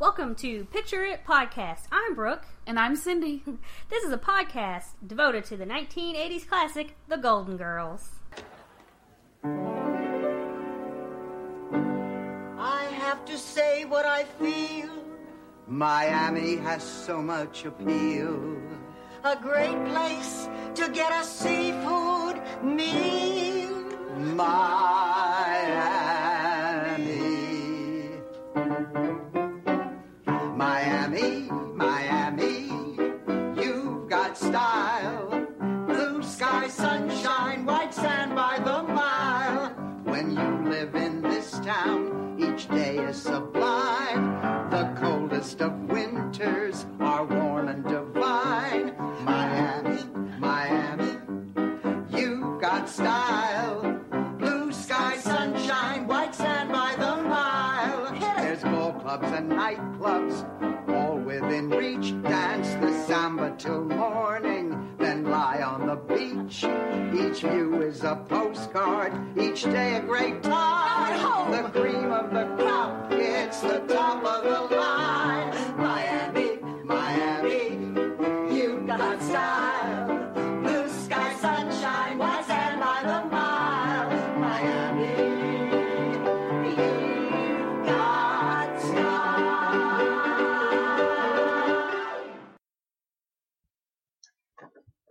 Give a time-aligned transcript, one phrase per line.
[0.00, 1.82] Welcome to Picture It Podcast.
[1.92, 2.46] I'm Brooke.
[2.66, 3.42] And I'm Cindy.
[3.90, 8.10] This is a podcast devoted to the 1980s classic, The Golden Girls.
[12.58, 14.90] I have to say what I feel.
[15.68, 18.56] Miami has so much appeal.
[19.22, 23.84] A great place to get a seafood meal.
[24.18, 25.13] Miami.
[45.54, 48.94] Coldest of winters are warm and divine.
[49.24, 50.02] Miami,
[50.38, 51.18] Miami,
[52.10, 54.00] you've got style.
[54.38, 58.12] Blue sky, sunshine, white sand by the mile.
[58.36, 60.44] There's ball clubs and nightclubs,
[60.88, 62.12] all within reach.
[62.22, 64.93] Dance the samba till morning,
[65.64, 66.64] on the beach.
[67.14, 71.50] Each view is a postcard, each day a great time.
[71.50, 75.63] The cream of the crop, it's the top of the line.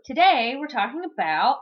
[0.05, 1.61] Today we're talking about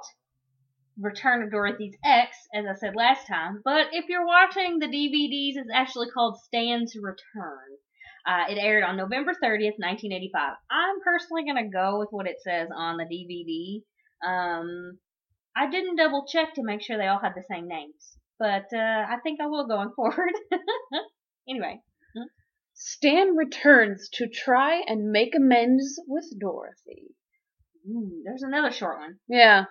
[1.00, 3.62] Return of Dorothy's Ex, as I said last time.
[3.64, 7.78] But if you're watching the DVDs, it's actually called Stan's Return.
[8.26, 10.56] Uh, it aired on November 30th, 1985.
[10.72, 13.84] I'm personally going to go with what it says on the DVD.
[14.28, 14.98] Um,
[15.56, 19.06] I didn't double check to make sure they all had the same names, but uh,
[19.08, 20.34] I think I will going forward.
[21.48, 21.80] anyway,
[22.74, 27.14] Stan returns to try and make amends with Dorothy.
[27.88, 29.18] Ooh, there's another short one.
[29.28, 29.66] Yeah.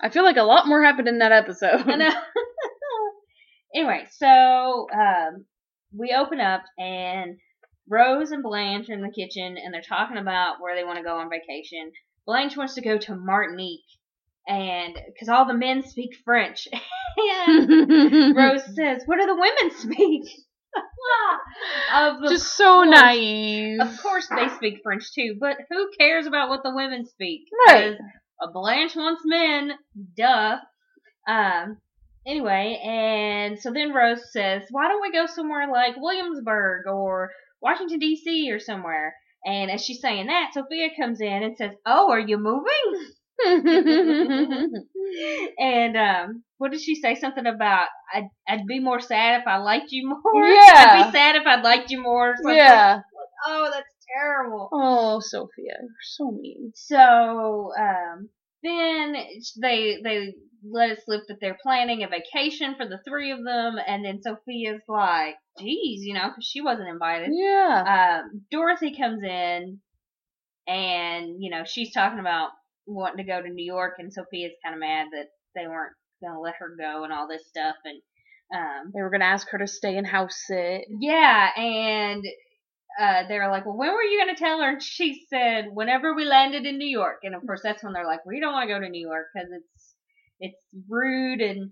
[0.00, 1.82] I feel like a lot more happened in that episode.
[1.86, 2.10] I know.
[3.74, 5.44] anyway, so um,
[5.94, 7.36] we open up and
[7.88, 11.04] Rose and Blanche are in the kitchen and they're talking about where they want to
[11.04, 11.92] go on vacation.
[12.26, 13.80] Blanche wants to go to Martinique
[14.46, 16.68] and because all the men speak French.
[17.38, 20.28] and Rose says, "What do the women speak?"
[21.94, 23.80] of Just so course- naive.
[23.80, 27.42] Of course, they speak French too, but who cares about what the women speak?
[27.68, 27.96] Right.
[28.52, 29.72] Blanche wants men,
[30.16, 30.56] duh.
[31.28, 31.76] Um.
[32.26, 37.30] Anyway, and so then Rose says, "Why don't we go somewhere like Williamsburg or
[37.62, 38.50] Washington D.C.
[38.50, 39.14] or somewhere?"
[39.44, 43.10] And as she's saying that, Sophia comes in and says, "Oh, are you moving?"
[45.58, 47.14] and um, what did she say?
[47.14, 50.46] Something about I'd, I'd be more sad if I liked you more.
[50.46, 50.62] Yeah.
[50.76, 52.34] I'd be sad if I liked you more.
[52.46, 53.00] yeah.
[53.46, 54.68] Oh, that's terrible.
[54.72, 56.72] Oh, Sophia, you're so mean.
[56.74, 58.28] So um,
[58.62, 59.16] then
[59.60, 60.34] they they
[60.68, 64.20] let it slip that they're planning a vacation for the three of them, and then
[64.22, 68.22] Sophia's like, "Geez, you know, because she wasn't invited." Yeah.
[68.22, 69.80] Um, Dorothy comes in,
[70.66, 72.50] and you know she's talking about
[72.94, 75.92] wanting to go to New York, and Sophia's kind of mad that they weren't
[76.22, 78.00] gonna let her go and all this stuff, and
[78.54, 80.86] um, They were gonna ask her to stay and house sit.
[81.00, 82.24] yeah, and
[82.98, 85.66] uh, they were like, "Well, when were you going to tell her?" And she said,
[85.72, 88.52] "Whenever we landed in New York." And of course, that's when they're like, "We don't
[88.52, 89.94] want to go to New York because it's
[90.40, 91.70] it's rude and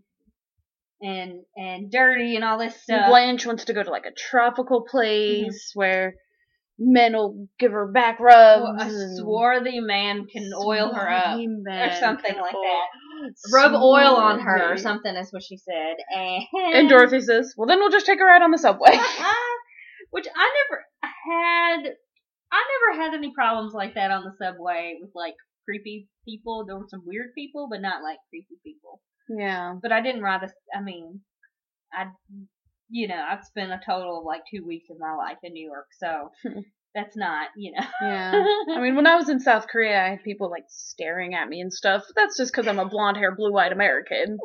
[1.02, 4.82] and and dirty and all this stuff." Blanche wants to go to like a tropical
[4.88, 6.14] place where
[6.78, 8.62] men will give her back rubs.
[8.62, 13.34] Well, a swarthy man can oil her up or something like oil- that.
[13.52, 15.96] Rub oil on her or something is what she said.
[16.14, 16.44] And,
[16.74, 18.92] And Dorothy says, "Well, then we'll just take her out on the subway."
[20.10, 21.92] which I never had.
[22.50, 25.34] I never had any problems like that on the subway with like
[25.64, 26.64] creepy people.
[26.64, 29.00] There were some weird people, but not like creepy people.
[29.28, 29.74] yeah.
[29.82, 31.20] But I didn't ride i mean,
[31.92, 32.06] I,
[32.90, 35.66] you know, I've spent a total of like two weeks of my life in New
[35.66, 36.30] York, so
[36.94, 37.86] that's not, you know.
[38.02, 38.44] Yeah.
[38.76, 41.60] I mean, when I was in South Korea, I had people like staring at me
[41.60, 42.04] and stuff.
[42.16, 44.38] That's just because I'm a blonde hair, blue eyed American.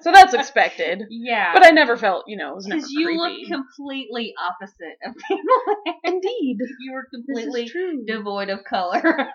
[0.00, 1.02] So that's expected.
[1.10, 1.52] yeah.
[1.52, 3.18] But I never felt, you know, it was never because you creepy.
[3.50, 5.94] look completely opposite of people.
[6.04, 6.56] Indeed.
[6.80, 8.02] you were completely true.
[8.06, 9.28] devoid of color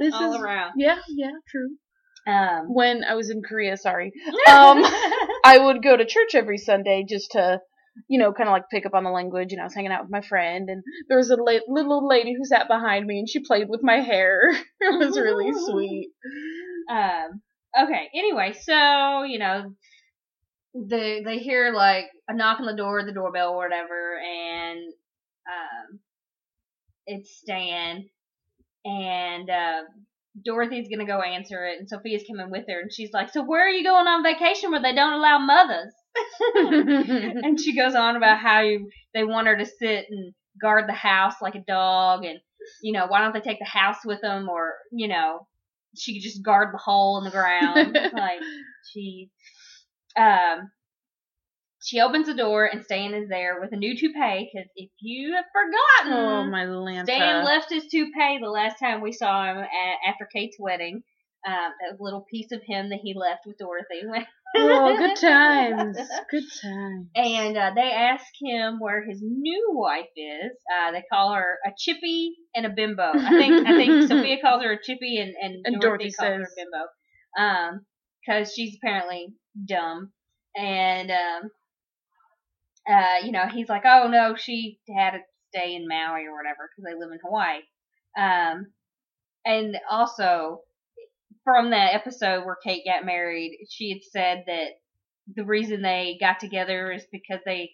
[0.00, 0.72] This all is- around.
[0.76, 1.76] Yeah, yeah, true.
[2.26, 4.12] Um, When I was in Korea, sorry,
[4.48, 4.82] um,
[5.44, 7.60] I would go to church every Sunday just to,
[8.08, 9.52] you know, kind of like pick up on the language.
[9.52, 12.08] And I was hanging out with my friend, and there was a la- little old
[12.08, 14.40] lady who sat behind me, and she played with my hair.
[14.80, 16.10] it was really sweet.
[16.90, 17.42] um,
[17.78, 18.08] okay.
[18.14, 19.74] Anyway, so you know,
[20.74, 24.92] they they hear like a knock on the door, the doorbell, or whatever, and
[25.46, 25.96] uh,
[27.06, 28.08] it's Stan,
[28.84, 29.82] and uh,
[30.44, 33.66] Dorothy's gonna go answer it, and Sophia's coming with her, and she's like, "So where
[33.66, 35.92] are you going on vacation where they don't allow mothers?"
[36.54, 40.92] and she goes on about how you, they want her to sit and guard the
[40.94, 42.40] house like a dog, and
[42.82, 45.46] you know, why don't they take the house with them, or you know,
[45.96, 47.98] she could just guard the hole in the ground.
[48.12, 48.40] like
[48.92, 49.30] she,
[50.16, 50.70] um,
[51.82, 54.50] she opens the door and Stan is there with a new toupee.
[54.52, 57.04] Because if you have forgotten, oh my Lanta.
[57.04, 61.02] Stan left his toupee the last time we saw him at, after Kate's wedding.
[61.46, 64.02] Um, that little piece of him that he left with Dorothy.
[64.58, 65.96] oh, good times.
[66.30, 67.06] Good times.
[67.14, 70.52] And uh, they ask him where his new wife is.
[70.70, 73.12] Uh, they call her a chippy and a bimbo.
[73.14, 76.28] I think I think Sophia calls her a chippy and, and, And Dorothy, Dorothy calls
[76.28, 77.38] her a bimbo.
[77.38, 77.86] Um,
[78.20, 79.28] because she's apparently
[79.66, 80.12] dumb.
[80.54, 81.50] And um,
[82.90, 85.18] uh, you know, he's like, oh no, she had to
[85.54, 87.60] stay in Maui or whatever because they live in Hawaii.
[88.18, 88.72] Um,
[89.44, 90.60] and also
[91.44, 94.70] from that episode where Kate got married, she had said that
[95.34, 97.72] the reason they got together is because they,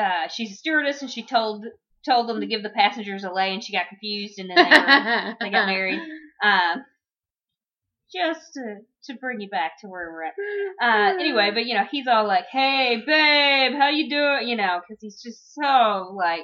[0.00, 1.66] uh, she's a stewardess and she told
[2.08, 4.62] told them to give the passengers a lay and she got confused and then they
[4.62, 6.00] were, they got married.
[6.42, 6.82] Um,
[8.10, 10.34] just to to bring you back to where we're at.
[10.82, 14.80] Uh, anyway, but you know, he's all like, "Hey, babe, how you doing?" You know,
[14.80, 16.42] because he's just so like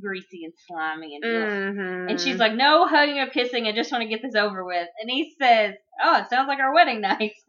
[0.00, 1.24] greasy and slimy and.
[1.24, 1.74] ugh.
[1.74, 2.10] Mhm.
[2.10, 3.66] And she's like, "No hugging or kissing.
[3.66, 6.60] I just want to get this over with." And he says, "Oh, it sounds like
[6.60, 7.32] our wedding night."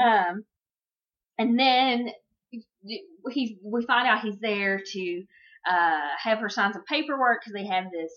[0.00, 0.44] um,
[1.38, 2.10] and then
[2.50, 5.22] he's we find out he's there to
[5.68, 8.12] uh have her sign some paperwork because they have this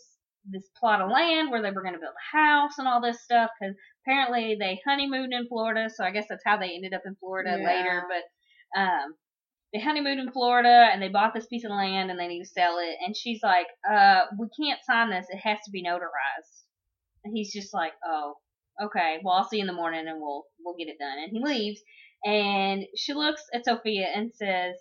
[0.45, 3.21] this plot of land where they were going to build a house and all this
[3.23, 3.75] stuff because
[4.09, 7.57] apparently they honeymooned in Florida, so I guess that's how they ended up in Florida
[7.59, 7.65] Yeah.
[7.65, 8.03] later.
[8.09, 9.15] But um,
[9.73, 12.49] they honeymooned in Florida and they bought this piece of land and they need to
[12.49, 12.95] sell it.
[13.05, 15.27] And she's like, uh, we can't sign this.
[15.29, 16.63] It has to be notarized.
[17.23, 18.35] And he's just like, oh,
[18.83, 19.17] okay.
[19.23, 21.17] Well, I'll see you in the morning and we'll we'll get it done.
[21.23, 21.81] And he leaves.
[22.23, 24.75] And she looks at Sophia and says,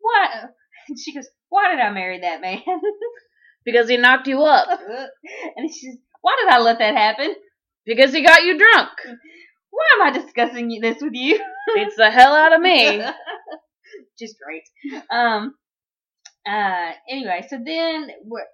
[0.00, 0.30] what?
[0.88, 2.62] And she goes, why did I marry that man?
[3.64, 4.68] because he knocked you up.
[5.56, 7.34] and she's, why did I let that happen?
[7.86, 8.90] Because he got you drunk.
[9.70, 11.40] Why am I discussing this with you?
[11.76, 13.02] it's the hell out of me.
[14.18, 14.62] Just great.
[15.10, 15.54] Um.
[16.46, 16.92] Uh.
[17.08, 18.46] Anyway, so then we're,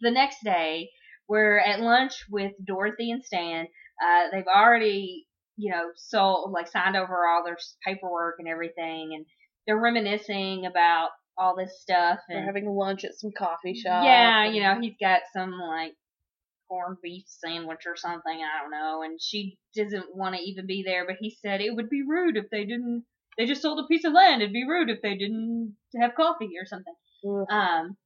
[0.00, 0.90] the next day
[1.28, 3.66] we're at lunch with Dorothy and Stan.
[4.02, 5.26] Uh, they've already,
[5.56, 9.26] you know, sold like signed over all their paperwork and everything, and
[9.66, 12.18] they're reminiscing about all this stuff.
[12.28, 14.04] We're And having lunch at some coffee shop.
[14.04, 15.92] yeah, and- you know, he's got some like
[16.72, 20.82] corned beef sandwich or something, I don't know, and she doesn't want to even be
[20.86, 23.04] there, but he said it would be rude if they didn't
[23.36, 26.50] they just sold a piece of land, it'd be rude if they didn't have coffee
[26.58, 26.94] or something.
[27.50, 27.96] Um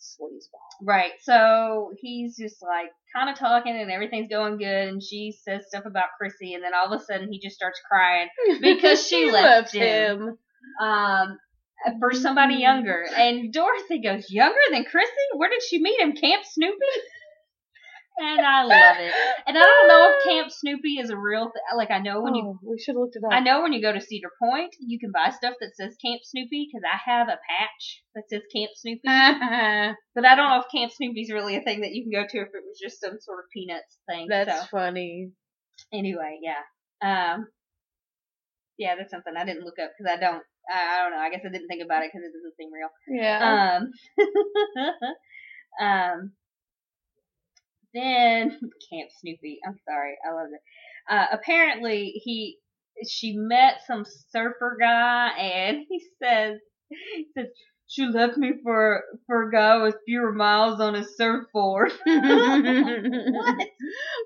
[0.00, 0.86] sleazeball.
[0.86, 1.12] right.
[1.22, 5.84] So he's just like kind of talking and everything's going good and she says stuff
[5.86, 8.28] about Chrissy and then all of a sudden he just starts crying
[8.60, 10.36] Because she left him.
[10.82, 11.38] um
[12.00, 13.06] for somebody younger.
[13.16, 15.26] And Dorothy goes, Younger than Chrissy?
[15.34, 16.12] Where did she meet him?
[16.14, 16.74] Camp Snoopy?
[18.18, 19.12] And I love it.
[19.46, 21.76] And I don't know if Camp Snoopy is a real thing.
[21.76, 22.44] Like, I know when you.
[22.44, 23.32] Oh, we should looked it up.
[23.32, 26.22] I know when you go to Cedar Point, you can buy stuff that says Camp
[26.24, 29.00] Snoopy because I have a patch that says Camp Snoopy.
[29.04, 32.38] but I don't know if Camp Snoopy's really a thing that you can go to
[32.38, 34.28] if it was just some sort of peanuts thing.
[34.30, 35.32] That's so, funny.
[35.92, 36.64] anyway, yeah.
[37.02, 37.48] Um,
[38.78, 40.42] yeah, that's something I didn't look up because I don't.
[40.72, 41.22] I, I don't know.
[41.22, 42.88] I guess I didn't think about it because it doesn't seem real.
[43.08, 43.78] Yeah.
[43.78, 43.92] Um,
[45.86, 46.32] um,
[47.96, 48.50] then
[48.90, 49.58] Camp Snoopy.
[49.66, 50.60] I'm sorry, I love it.
[51.08, 52.58] Uh, apparently he,
[53.08, 57.46] she met some surfer guy, and he says, he says
[57.88, 61.92] she left me for for a guy with fewer miles on his surfboard.
[62.04, 62.64] what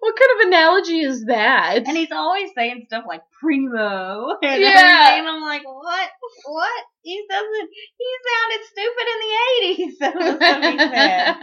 [0.00, 1.87] What kind of analogy is that?
[1.87, 5.19] And he's always saying stuff like primo and Yeah.
[5.19, 6.11] and I'm like, what?
[6.47, 6.85] What?
[7.03, 7.69] He doesn't.
[7.99, 9.99] He sounded stupid in the '80s.
[10.00, 11.37] That was what he said.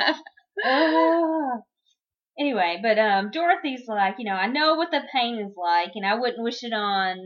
[2.57, 6.05] Anyway, but um, Dorothy's like, you know, I know what the pain is like, and
[6.05, 7.17] I wouldn't wish it on.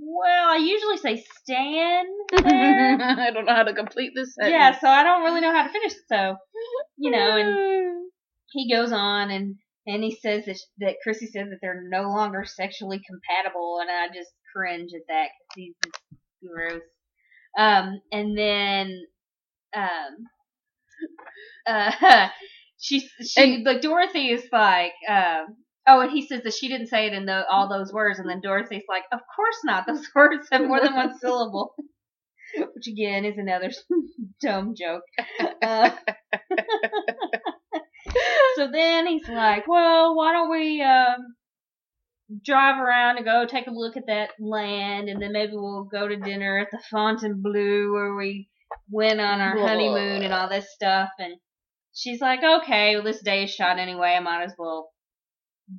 [0.00, 2.04] Well, I usually say Stan.
[2.34, 4.52] I don't know how to complete this sentence.
[4.52, 6.02] yeah, so I don't really know how to finish it.
[6.08, 6.36] So,
[6.96, 8.10] you know, and
[8.52, 12.44] he goes on and and he says that that Chrissy says that they're no longer
[12.44, 15.98] sexually compatible, and I just cringe at that because he's just
[16.46, 16.82] gross.
[17.56, 19.00] Um, and then
[19.74, 20.16] um,
[21.66, 22.28] uh,
[22.78, 25.56] she she And- like Dorothy is like um.
[25.90, 28.28] Oh, and he says that she didn't say it in the, all those words, and
[28.28, 29.86] then Dorothy's like, "Of course not.
[29.86, 31.74] Those words have more than one syllable."
[32.74, 33.70] which again is another
[34.42, 35.02] dumb joke.
[35.62, 35.90] Uh,
[38.56, 41.34] so then he's like, well, why don't we um,
[42.44, 46.08] drive around and go take a look at that land, and then maybe we'll go
[46.08, 48.48] to dinner at the Fontainebleau where we
[48.90, 51.10] went on our honeymoon and all this stuff.
[51.18, 51.34] And
[51.98, 54.10] she's like, okay, well, this day is shot anyway.
[54.10, 54.90] I might as well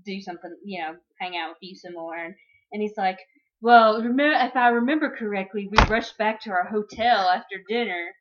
[0.06, 2.16] do something, you know, hang out with you some more.
[2.16, 2.36] And,
[2.72, 3.18] and he's like,
[3.62, 8.12] well, remember, if I remember correctly, we rushed back to our hotel after dinner.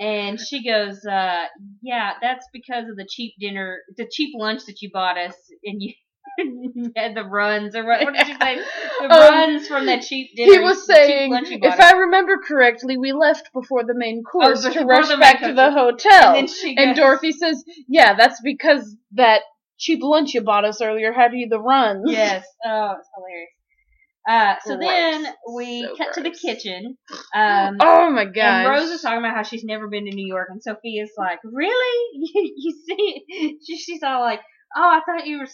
[0.00, 1.44] And she goes, uh,
[1.80, 5.80] yeah, that's because of the cheap dinner, the cheap lunch that you bought us, and
[5.80, 5.92] you
[6.96, 8.58] had the runs, or what, what did you say?
[9.00, 10.52] The Um, runs from that cheap dinner.
[10.52, 11.80] He was saying, lunch you bought if.
[11.80, 15.70] I remember correctly, we left before the main course Oh, to rush back to the
[15.70, 16.28] hotel.
[16.28, 19.42] and then she goes, And Dorothy says, "Yeah, that's because that
[19.78, 22.44] cheap lunch you bought us earlier had you the runs." Yes.
[22.64, 23.50] Oh, it's hilarious.
[24.26, 24.88] Uh, so Gross.
[24.88, 26.96] then we So cut to the kitchen.
[27.34, 28.36] Um, Oh my god.
[28.64, 31.40] and Rose is talking about how she's never been to New York, and Sophia's like,
[31.44, 32.08] "Really?
[32.14, 34.40] You, you see?" She, she's all like,
[34.74, 35.48] "Oh, I thought you were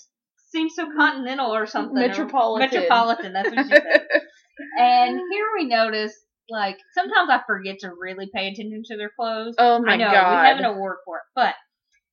[0.50, 2.70] seemed so continental or something." or- Metropolitan.
[2.70, 3.32] metropolitan.
[3.32, 4.06] That's what she said.
[4.78, 6.14] and here we notice,
[6.48, 9.54] like, sometimes I forget to really pay attention to their clothes.
[9.58, 10.42] oh my I know god.
[10.42, 11.54] we have an award for it, but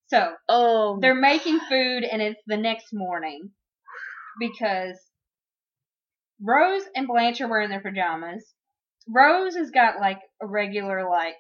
[0.08, 1.00] so oh.
[1.02, 3.50] they're making food and it's the next morning
[4.40, 4.98] because
[6.42, 8.46] Rose and Blanche are wearing their pajamas.
[9.10, 11.36] Rose has got like a regular like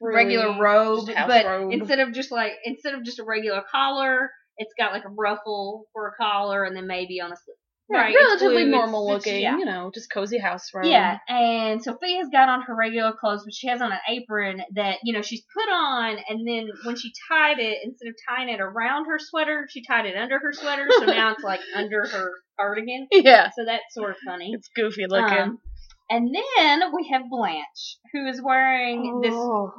[0.00, 1.72] regular robe, but robe.
[1.72, 5.86] instead of just like instead of just a regular collar, it's got like a ruffle
[5.92, 7.56] for a collar and then maybe on a sleeve.
[7.90, 9.58] Yeah, Right, it's relatively it's- normal it's- looking, yeah.
[9.58, 10.86] you know, just cozy house robe.
[10.86, 15.00] Yeah, and Sophia's got on her regular clothes, but she has on an apron that,
[15.04, 18.58] you know, she's put on, and then when she tied it, instead of tying it
[18.60, 22.30] around her sweater, she tied it under her sweater, so now it's like under her
[22.58, 23.06] cardigan.
[23.12, 23.50] Yeah.
[23.54, 24.52] So that's sort of funny.
[24.54, 25.36] It's goofy looking.
[25.38, 25.58] Um,
[26.08, 29.72] and then we have Blanche, who is wearing this Oh.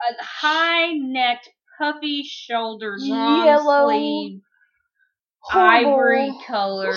[0.00, 4.40] a high necked, puffy shoulders, long Yellow, sleeve,
[5.40, 5.90] Horrible.
[5.94, 6.96] ivory colored,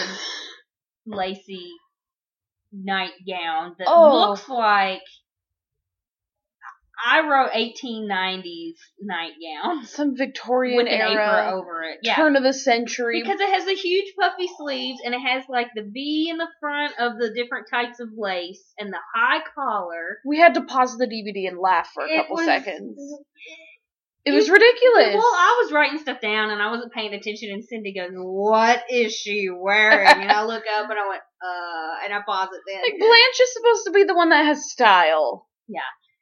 [1.05, 1.71] lacy
[2.71, 4.29] nightgown that Oh.
[4.29, 5.01] looks like
[7.07, 11.11] I wrote 1890s nightgown Some Victorian with an era,
[11.43, 11.99] apron over it.
[12.03, 12.15] Yeah.
[12.15, 13.21] turn of the century.
[13.23, 16.47] Because it has the huge puffy sleeves and it has like the V in the
[16.59, 20.17] front of the different types of lace and the high collar.
[20.25, 22.99] we had to pause the DVD and laugh for a It couple was- seconds.
[24.25, 25.15] It was ridiculous.
[25.15, 28.83] Well, I was writing stuff down and I wasn't paying attention, and Cindy goes, "What
[28.89, 32.61] is she wearing?" and I look up and I went, "Uh," and I pause it
[32.67, 32.81] then.
[32.83, 35.47] like Blanche is supposed to be the one that has style.
[35.67, 35.81] Yeah.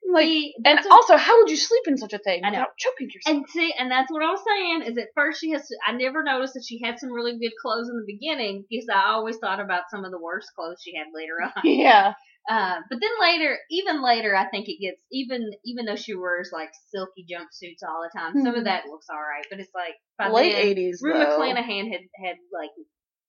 [0.10, 3.36] Like, and what- also, how would you sleep in such a thing without choking yourself?
[3.36, 5.68] and see, and that's what I was saying is at first she has.
[5.86, 9.10] I never noticed that she had some really good clothes in the beginning because I
[9.10, 11.62] always thought about some of the worst clothes she had later on.
[11.66, 12.14] yeah.
[12.50, 16.52] Uh, but then later, even later, I think it gets even even though she wears
[16.54, 18.42] like silky jumpsuits all the time.
[18.42, 21.14] Some of that looks all right, but it's like by Late eighties Rue.
[21.14, 22.70] McClanahan had had like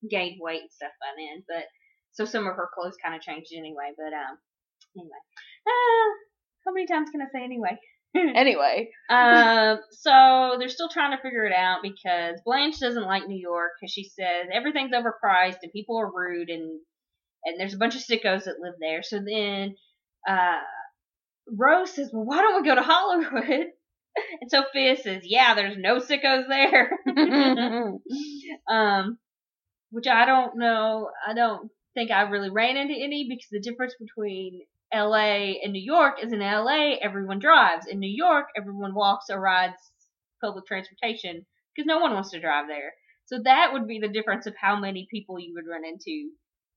[0.08, 1.64] gained weight and stuff by then, but
[2.12, 3.90] so some of her clothes kind of changed anyway.
[3.96, 4.38] But um,
[4.96, 5.18] anyway,
[5.66, 6.10] uh,
[6.68, 7.78] how many times can I say anyway?
[8.14, 13.38] Anyway, um, so they're still trying to figure it out because Blanche doesn't like New
[13.38, 16.80] York because she says everything's overpriced and people are rude and
[17.44, 19.02] and there's a bunch of sickos that live there.
[19.02, 19.76] So then
[20.26, 20.58] uh,
[21.46, 23.66] Rose says, "Well, why don't we go to Hollywood?"
[24.40, 26.98] And Sophia says, "Yeah, there's no sickos there."
[28.68, 29.18] um,
[29.90, 31.10] which I don't know.
[31.24, 34.62] I don't think I really ran into any because the difference between
[34.94, 37.86] LA and New York is in LA everyone drives.
[37.86, 39.76] In New York everyone walks or rides
[40.42, 42.92] public transportation because no one wants to drive there.
[43.26, 46.30] So that would be the difference of how many people you would run into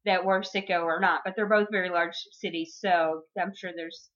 [0.06, 1.22] that were sicko or not.
[1.24, 4.10] But they're both very large cities, so I'm sure there's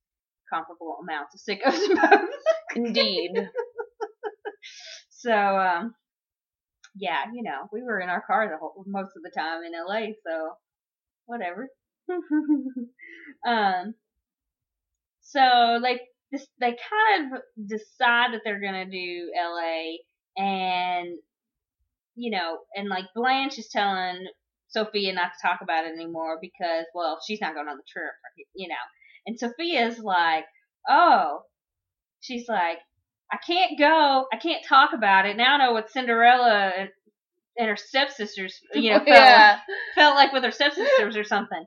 [0.52, 2.30] comparable amounts of sickos in both.
[2.76, 3.32] indeed.
[5.26, 5.96] So, um,
[6.96, 9.72] yeah, you know, we were in our car the whole, most of the time in
[9.74, 10.52] LA, so
[11.26, 11.68] whatever.
[13.48, 13.94] um,
[15.22, 19.98] so like this, they kind of decide that they're gonna do LA,
[20.38, 21.18] and
[22.16, 24.26] you know, and like Blanche is telling
[24.68, 28.12] Sophia not to talk about it anymore because, well, she's not going on the trip,
[28.54, 28.76] you know.
[29.26, 30.46] And Sophia's like,
[30.90, 31.42] oh,
[32.22, 32.78] she's like,
[33.32, 34.26] I can't go.
[34.32, 35.38] I can't talk about it.
[35.38, 36.90] Now I know what Cinderella and,
[37.58, 39.60] and her stepsisters, you know, felt, yeah.
[39.96, 41.66] felt like with her stepsisters or something.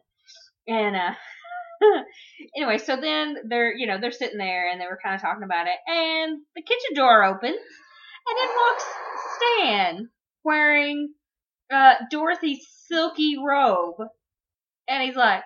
[0.68, 1.14] And, uh,
[2.56, 5.42] anyway, so then they're, you know, they're sitting there and they were kind of talking
[5.44, 8.84] about it and the kitchen door opens and in walks
[9.36, 10.08] Stan
[10.44, 11.08] wearing,
[11.72, 13.96] uh, Dorothy's silky robe.
[14.88, 15.42] And he's like,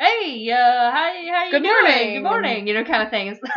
[0.00, 1.72] hey, uh, hi, how you Good doing?
[1.74, 2.14] morning.
[2.14, 3.38] Good morning, you know, kind of things.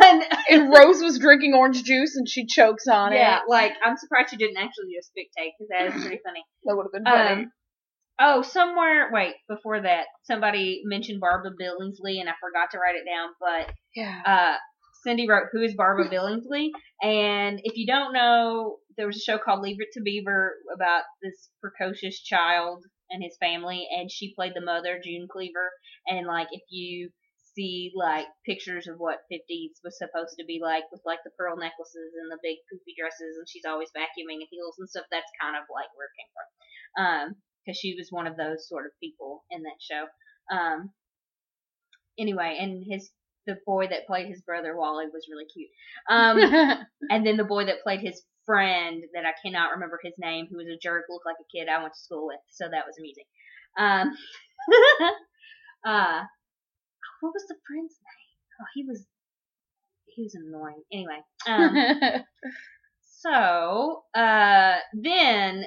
[0.50, 3.42] And- Rose was drinking orange juice and she chokes on yeah, it.
[3.48, 6.44] like I'm surprised she didn't actually do a spit take because that is pretty funny.
[6.64, 7.42] That would have been funny.
[7.44, 7.52] Um,
[8.20, 9.10] oh, somewhere.
[9.12, 13.30] Wait, before that, somebody mentioned Barbara Billingsley, and I forgot to write it down.
[13.40, 14.20] But yeah.
[14.24, 14.56] uh,
[15.02, 16.70] Cindy wrote, "Who is Barbara Billingsley?"
[17.02, 21.02] And if you don't know, there was a show called Leave It to Beaver about
[21.22, 25.70] this precocious child and his family, and she played the mother, June Cleaver.
[26.06, 27.10] And like, if you
[27.54, 31.56] see like pictures of what 50s was supposed to be like with like the pearl
[31.56, 35.30] necklaces and the big poofy dresses and she's always vacuuming and heels and stuff that's
[35.40, 36.48] kind of like where it came from
[36.98, 37.26] um
[37.64, 40.06] because she was one of those sort of people in that show
[40.54, 40.90] um
[42.18, 43.10] anyway and his
[43.46, 45.68] the boy that played his brother wally was really cute
[46.08, 46.38] um
[47.10, 50.56] and then the boy that played his friend that i cannot remember his name who
[50.58, 52.96] was a jerk looked like a kid i went to school with so that was
[52.98, 53.24] amusing
[53.78, 54.12] um
[55.86, 56.22] uh
[57.24, 58.60] what was the friend's name?
[58.60, 59.06] Oh, he was
[60.06, 60.82] he was annoying.
[60.92, 62.22] Anyway, um,
[63.00, 65.64] so uh, then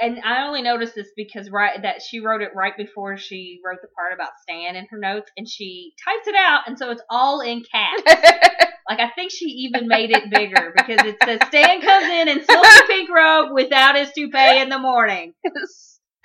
[0.00, 3.78] and I only noticed this because right that she wrote it right before she wrote
[3.82, 7.02] the part about Stan in her notes, and she types it out, and so it's
[7.08, 8.02] all in caps.
[8.88, 12.44] Like I think she even made it bigger because it says Stan comes in in
[12.44, 15.34] silky pink robe without his toupee in the morning.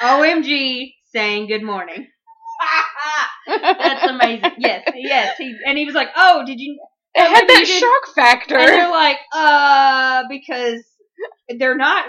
[0.01, 2.07] OMG, saying good morning.
[3.47, 4.51] That's amazing.
[4.57, 5.37] Yes, yes.
[5.37, 6.79] He and he was like, "Oh, did you?"
[7.13, 8.57] It had that shock factor.
[8.57, 10.83] And they're like, "Uh, because
[11.57, 12.05] they're not."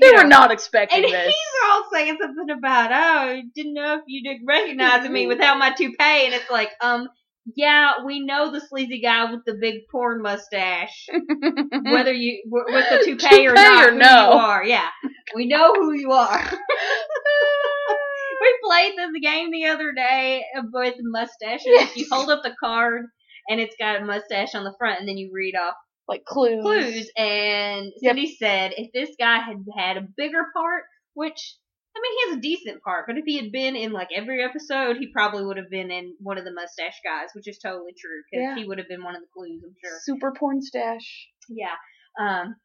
[0.00, 0.22] they know.
[0.22, 1.26] were not expecting And this.
[1.26, 5.70] he's all saying something about, "Oh, didn't know if you did recognize me without my
[5.70, 7.08] toupee," and it's like, um.
[7.56, 11.08] Yeah, we know the sleazy guy with the big porn mustache.
[11.82, 14.06] Whether you with the toupee, or not, or who no.
[14.06, 14.64] you are.
[14.64, 14.86] Yeah,
[15.34, 16.40] we know who you are.
[18.40, 21.64] we played this game the other day with mustaches.
[21.66, 21.96] Yes.
[21.96, 23.06] You hold up the card
[23.48, 25.74] and it's got a mustache on the front, and then you read off
[26.08, 26.62] like clues.
[26.62, 27.10] clues.
[27.16, 28.16] And Yep.
[28.16, 31.56] Cindy said if this guy had had a bigger part, which
[31.96, 34.42] I mean he has a decent part, but if he had been in like every
[34.42, 37.92] episode, he probably would have been in one of the mustache guys, which is totally
[37.98, 38.56] true because Yeah.
[38.56, 39.98] he would have been one of the clues, I'm sure.
[40.02, 41.28] Super porn stash.
[41.48, 41.76] Yeah.
[42.18, 42.56] Um.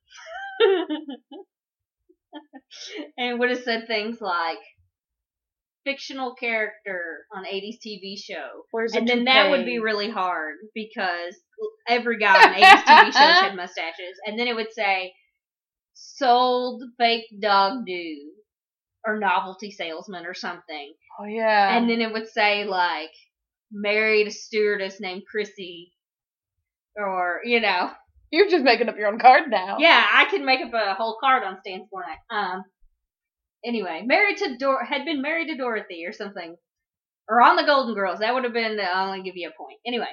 [3.17, 4.59] and would have said things like
[5.87, 8.65] fictional character on 80s TV show.
[8.71, 11.35] Where's And then that would be really hard because
[11.87, 14.19] every guy on 80s TV shows had mustaches.
[14.25, 15.13] And then it would say
[15.93, 18.31] sold fake dog do
[19.05, 20.93] or novelty salesman or something.
[21.19, 21.77] Oh yeah.
[21.77, 23.11] And then it would say like
[23.71, 25.93] married a stewardess named Chrissy
[26.97, 27.91] or, you know,
[28.29, 29.77] You're just making up your own card now.
[29.79, 32.35] Yeah, I can make up a whole card on Stan's Fortnite.
[32.35, 32.63] Um.
[33.65, 36.55] Anyway, married to Dor had been married to Dorothy or something,
[37.27, 38.19] or on the Golden Girls.
[38.19, 38.79] That would have been.
[38.79, 39.79] I'll only give you a point.
[39.85, 40.07] Anyway.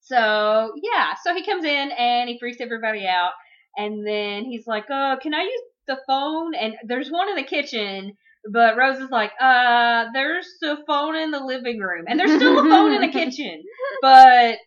[0.00, 3.32] So yeah, so he comes in and he freaks everybody out,
[3.76, 7.44] and then he's like, "Oh, can I use the phone?" And there's one in the
[7.44, 8.16] kitchen,
[8.50, 12.58] but Rose is like, "Uh, there's a phone in the living room, and there's still
[12.58, 13.62] a phone in the kitchen,
[14.02, 14.58] but."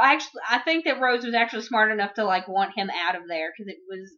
[0.00, 3.28] Actually, I think that Rose was actually smart enough to like want him out of
[3.28, 4.10] there because it was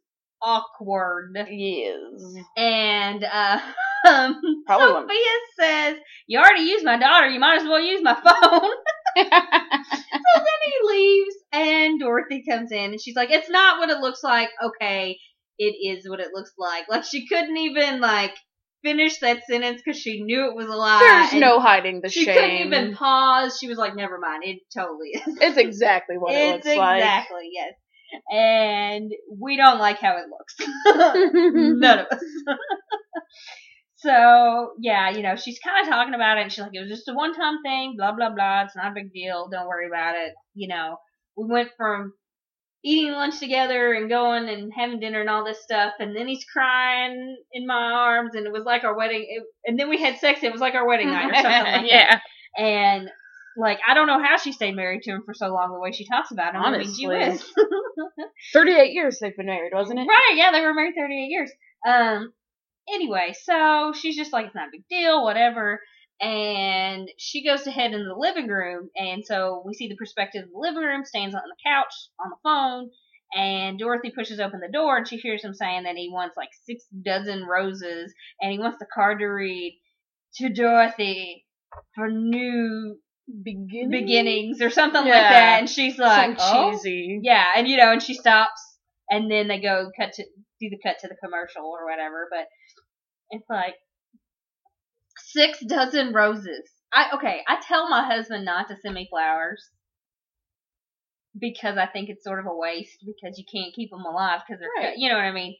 [0.42, 1.32] awkward.
[1.50, 2.44] Yes.
[2.56, 3.60] And uh,
[4.08, 5.16] um, Sophia
[5.58, 7.28] says, "You already used my daughter.
[7.28, 8.22] You might as well use my phone."
[9.16, 13.98] so then he leaves, and Dorothy comes in, and she's like, "It's not what it
[13.98, 15.18] looks like." Okay,
[15.58, 16.84] it is what it looks like.
[16.88, 18.34] Like she couldn't even like
[18.82, 21.28] finish that sentence because she knew it was a lie.
[21.30, 22.34] There's no hiding the She shame.
[22.34, 23.58] She couldn't even pause.
[23.58, 24.42] She was like, "Never mind.
[24.44, 26.98] It totally is." It's exactly what it it's looks like.
[26.98, 27.74] exactly yes.
[28.30, 30.56] And we don't like how it looks.
[31.80, 32.24] None of us.
[33.96, 36.90] so yeah, you know, she's kind of talking about it, and she's like, "It was
[36.90, 37.94] just a one-time thing.
[37.96, 38.62] Blah blah blah.
[38.62, 39.48] It's not a big deal.
[39.50, 40.96] Don't worry about it." You know,
[41.36, 42.12] we went from
[42.84, 46.44] eating lunch together and going and having dinner and all this stuff, and then he's
[46.44, 49.26] crying in my arms, and it was like our wedding.
[49.28, 50.42] It, and then we had sex.
[50.42, 52.20] It was like our wedding night or something like that yeah.
[52.56, 53.08] and
[53.56, 55.72] like I don't know how she stayed married to him for so long.
[55.72, 57.38] The way she talks about him, I mean, Honestly.
[58.52, 60.06] 38 years they've been married, wasn't it?
[60.08, 60.32] right?
[60.34, 61.50] Yeah, they were married 38 years.
[61.86, 62.32] Um.
[62.92, 65.80] Anyway, so she's just like, it's not a big deal, whatever.
[66.20, 70.44] And she goes to head into the living room, and so we see the perspective
[70.44, 71.04] of the living room.
[71.04, 71.92] Stands on the couch
[72.24, 72.90] on the phone,
[73.36, 76.50] and Dorothy pushes open the door, and she hears him saying that he wants like
[76.64, 79.80] six dozen roses, and he wants the card to read
[80.36, 81.44] to Dorothy
[81.94, 82.98] for new
[83.44, 83.90] Beginning.
[83.90, 85.60] beginnings or something like that.
[85.60, 86.70] And she's like, Some oh?
[86.72, 87.20] cheesy.
[87.22, 88.60] yeah, and you know, and she stops,
[89.08, 90.24] and then they go cut to
[90.60, 92.28] do the cut to the commercial or whatever.
[92.30, 92.46] But
[93.30, 93.74] it's like
[95.18, 96.68] six dozen roses.
[96.92, 97.40] I okay.
[97.48, 99.70] I tell my husband not to send me flowers
[101.38, 104.60] because I think it's sort of a waste because you can't keep them alive because
[104.60, 104.94] they're Right.
[104.98, 105.56] you know what I mean.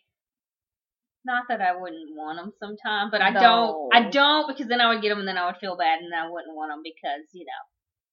[1.24, 3.40] Not that I wouldn't want them sometime, but I No.
[3.40, 3.94] don't.
[3.94, 6.12] I don't because then I would get them and then I would feel bad and
[6.14, 7.62] I wouldn't want them because you know.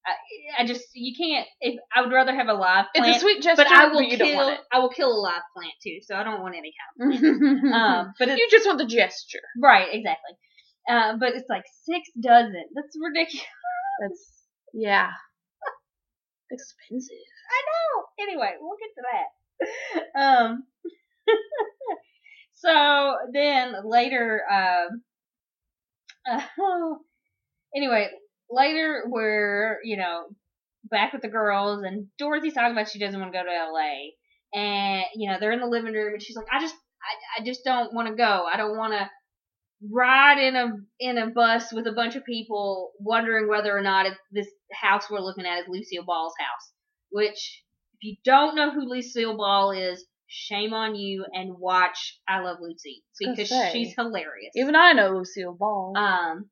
[0.06, 1.46] I, I just you can't.
[1.60, 4.00] If I would rather have a live plant, It's a sweet gesture, but I will
[4.02, 4.56] you kill.
[4.72, 7.12] I will kill a live plant too, so I don't want any kind.
[7.22, 7.72] it.
[7.72, 9.44] Um, but it's you just want the gesture.
[9.60, 10.32] right, exactly.
[10.88, 12.64] Uh, but it's like six dozen.
[12.74, 13.46] That's ridiculous.
[14.00, 14.32] That's
[14.72, 15.10] yeah.
[16.50, 17.16] Expensive.
[17.50, 18.24] I know.
[18.24, 19.28] Anyway, we'll get to that.
[20.16, 20.64] Um.
[22.60, 25.02] So then later, um.
[26.30, 26.40] Uh,
[27.74, 28.10] anyway,
[28.50, 30.24] later we're you know
[30.84, 34.14] back with the girls and Dorothy's talking about she doesn't want to go to L.A.
[34.54, 37.44] and you know they're in the living room and she's like, I just I, I
[37.44, 38.46] just don't want to go.
[38.52, 39.08] I don't want to
[39.90, 44.06] ride in a in a bus with a bunch of people wondering whether or not
[44.30, 46.72] this house we're looking at is Lucille Ball's house.
[47.10, 47.62] Which,
[47.94, 52.58] if you don't know who Lucille Ball is, shame on you and watch I Love
[52.60, 53.70] Lucy because say.
[53.72, 54.52] she's hilarious.
[54.54, 55.92] Even I know Lucille Ball.
[55.96, 56.48] Um.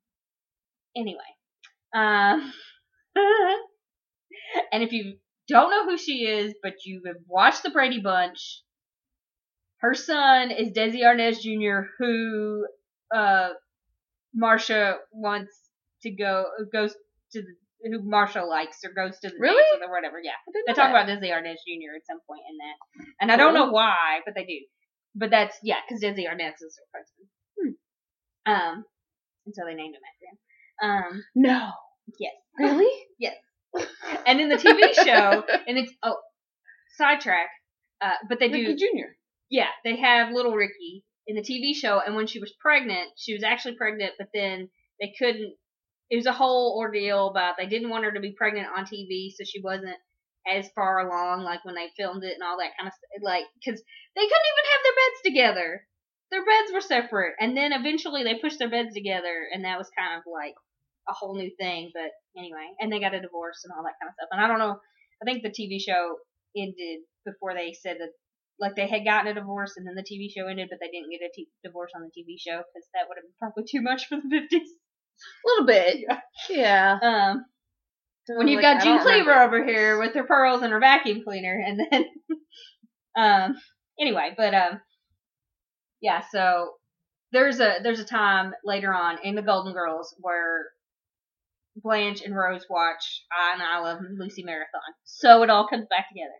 [0.96, 1.20] Anyway,
[1.94, 2.52] um,
[4.72, 8.62] and if you don't know who she is, but you have watched the Brady Bunch,
[9.78, 12.66] her son is Desi Arnaz Jr., who
[13.14, 13.50] uh
[14.36, 15.56] Marsha wants
[16.02, 16.94] to go goes
[17.32, 19.56] to the who Marsha likes or goes to the Really?
[19.56, 20.20] dance with or whatever.
[20.22, 20.32] Yeah,
[20.66, 20.90] they talk that.
[20.90, 21.94] about Desi Arnaz Jr.
[21.96, 24.58] at some point in that, and I don't know why, but they do.
[25.14, 27.28] But that's yeah, because Desi Arnaz is her husband.
[28.46, 28.84] Um,
[29.46, 31.14] and so they named him after him.
[31.18, 31.70] Um, No.
[32.18, 32.32] yes.
[32.58, 32.90] Really?
[33.18, 33.34] Yes.
[34.26, 36.16] and in the TV show, and it's oh,
[36.96, 37.48] sidetrack.
[38.00, 39.08] Uh, but they Ricky do, Jr.
[39.50, 43.34] yeah, they have little Ricky in the TV show, and when she was pregnant, she
[43.34, 45.54] was actually pregnant, but then they couldn't.
[46.10, 49.30] It was a whole ordeal about they didn't want her to be pregnant on TV,
[49.30, 49.96] so she wasn't
[50.48, 53.22] as far along, like when they filmed it and all that kind of stuff.
[53.22, 53.80] Like, because
[54.16, 55.86] they couldn't even have their beds together.
[56.30, 59.90] Their beds were separate, and then eventually they pushed their beds together, and that was
[59.96, 60.54] kind of like
[61.08, 61.90] a whole new thing.
[61.92, 64.28] But anyway, and they got a divorce and all that kind of stuff.
[64.32, 64.76] And I don't know.
[65.20, 66.20] I think the TV show
[66.56, 68.12] ended before they said that,
[68.60, 71.10] like they had gotten a divorce, and then the TV show ended, but they didn't
[71.10, 73.80] get a t- divorce on the TV show because that would have been probably too
[73.80, 74.68] much for the fifties.
[75.18, 76.04] A little bit.
[76.50, 76.98] Yeah.
[77.02, 77.44] Um,
[78.28, 79.56] when you've Like, got June Cleaver remember.
[79.56, 82.04] over here with her pearls and her vacuum cleaner, and then,
[83.16, 83.56] um,
[83.98, 84.80] anyway, but um,
[86.00, 86.22] yeah.
[86.30, 86.72] So
[87.32, 90.66] there's a there's a time later on in the Golden Girls where
[91.76, 96.06] Blanche and Rose watch I and I Love Lucy marathon, so it all comes back
[96.10, 96.30] together.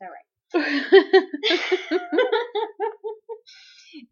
[0.00, 2.00] So right.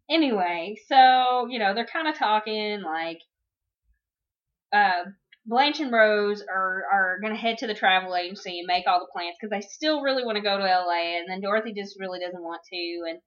[0.09, 3.19] Anyway, so you know they're kind of talking like
[4.73, 5.03] uh,
[5.45, 9.11] Blanche and Rose are are gonna head to the travel agency and make all the
[9.11, 12.19] plans because they still really want to go to LA, and then Dorothy just really
[12.19, 13.19] doesn't want to, and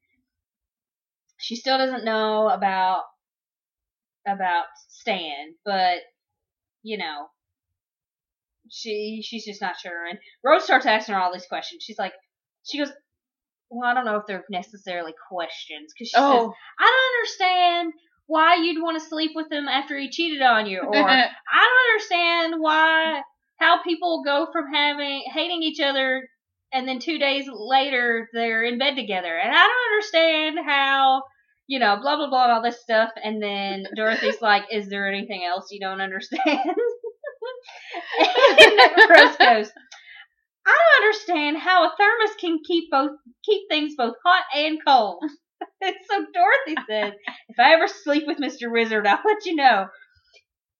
[1.38, 3.02] she still doesn't know about
[4.26, 5.98] about Stan, but
[6.82, 7.28] you know
[8.70, 11.82] she she's just not sure, and Rose starts asking her all these questions.
[11.82, 12.12] She's like,
[12.64, 12.92] she goes.
[13.70, 16.52] Well, I don't know if they're necessarily questions because she says, oh.
[16.78, 17.92] I don't understand
[18.26, 21.92] why you'd want to sleep with him after he cheated on you, or I don't
[21.92, 23.22] understand why
[23.60, 26.28] how people go from having hating each other
[26.72, 31.22] and then two days later they're in bed together, and I don't understand how
[31.66, 35.44] you know blah blah blah all this stuff, and then Dorothy's like, "Is there anything
[35.44, 36.42] else you don't understand?"
[38.18, 39.72] and Rose goes.
[40.66, 43.10] I don't understand how a thermos can keep both
[43.44, 45.22] keep things both hot and cold.
[45.82, 47.12] And so Dorothy says,
[47.48, 48.70] if I ever sleep with Mr.
[48.70, 49.86] Wizard, I'll let you know.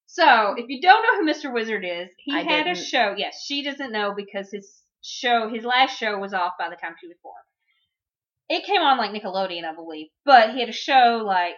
[0.07, 1.53] So, if you don't know who Mr.
[1.53, 2.87] Wizard is, he I had a didn't.
[2.87, 3.15] show.
[3.17, 6.95] Yes, she doesn't know because his show, his last show was off by the time
[7.01, 7.35] she was born.
[8.49, 11.57] It came on like Nickelodeon, I believe, but he had a show like,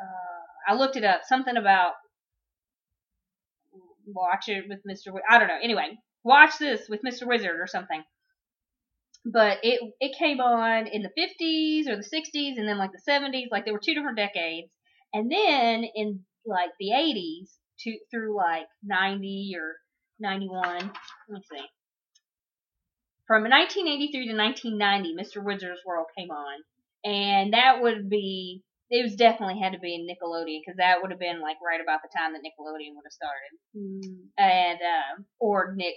[0.00, 1.92] uh, I looked it up, something about
[4.06, 5.14] watch it with Mr.
[5.28, 5.58] I don't know.
[5.62, 7.26] Anyway, watch this with Mr.
[7.26, 8.02] Wizard or something.
[9.24, 13.10] But it it came on in the 50s or the 60s and then like the
[13.10, 14.68] 70s, like there were two different decades.
[15.12, 19.76] And then in like the 80s to through like 90 or
[20.20, 20.90] 91, let
[21.30, 21.64] me see.
[23.26, 25.42] From 1983 to 1990, Mr.
[25.42, 26.60] Wizard's World came on.
[27.04, 31.10] And that would be it was definitely had to be in Nickelodeon because that would
[31.10, 34.28] have been like right about the time that Nickelodeon would have started Mm.
[34.38, 35.94] and um, or Nick,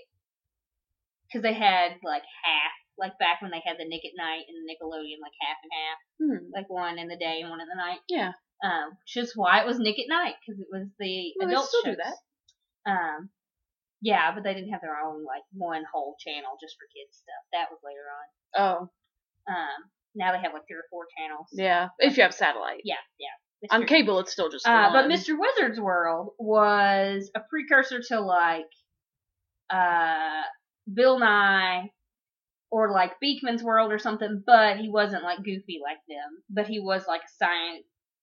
[1.28, 4.66] because they had like half, like back when they had the Nick at Nite and
[4.66, 6.52] Nickelodeon, like half and half, Hmm.
[6.54, 8.00] like one in the day and one in the night.
[8.10, 8.34] Yeah.
[8.64, 11.54] Um, which is why it was Nick at Nite because it was the Well, they
[11.54, 12.18] adult do that.
[12.90, 13.30] Um,
[14.02, 17.44] yeah, but they didn't have their own like one whole channel just for kids stuff.
[17.54, 18.26] That was later on.
[18.58, 21.48] Oh, Um, now they have like three or four channels.
[21.54, 21.90] yeah.
[22.00, 22.82] If you have satellite.
[22.84, 23.76] Yeah, yeah.
[23.76, 25.06] On cable, it's still just Uh, but.
[25.10, 25.36] Mr.
[25.38, 28.66] Wizard's World was a precursor to like
[29.70, 30.42] uh
[30.92, 31.90] Bill Nye
[32.70, 36.44] or like Beakman's World or something, but he wasn't like goofy like them.
[36.50, 37.46] But he was like a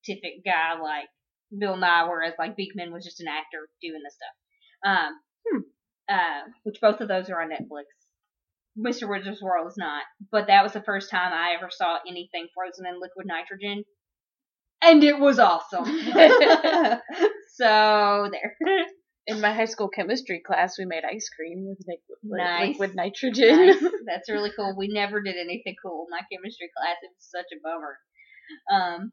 [0.07, 1.09] scientific guy like
[1.57, 4.92] Bill Nye, whereas like Beakman was just an actor doing the stuff.
[4.92, 5.61] Um, Hmm.
[6.09, 7.85] uh, which both of those are on Netflix.
[8.78, 9.09] Mr.
[9.09, 10.02] Wizard's World is not,
[10.33, 13.85] but that was the first time I ever saw anything frozen in liquid nitrogen,
[14.83, 15.85] and it was awesome.
[17.54, 18.57] so there.
[19.26, 22.68] In my high school chemistry class, we made ice cream with liquid, Nice.
[22.78, 23.66] liquid nitrogen.
[23.66, 23.82] Nice.
[24.06, 24.74] That's really cool.
[24.76, 26.96] We never did anything cool in my chemistry class.
[27.02, 27.98] It was such a bummer.
[28.70, 29.12] Um.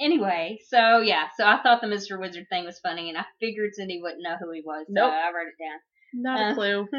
[0.00, 2.18] Anyway, so yeah, so I thought the Mr.
[2.20, 4.86] Wizard thing was funny, and I figured Cindy wouldn't know who he was.
[4.88, 5.12] So Nope.
[5.12, 5.78] I wrote it down.
[6.14, 6.88] Not Uh, a clue.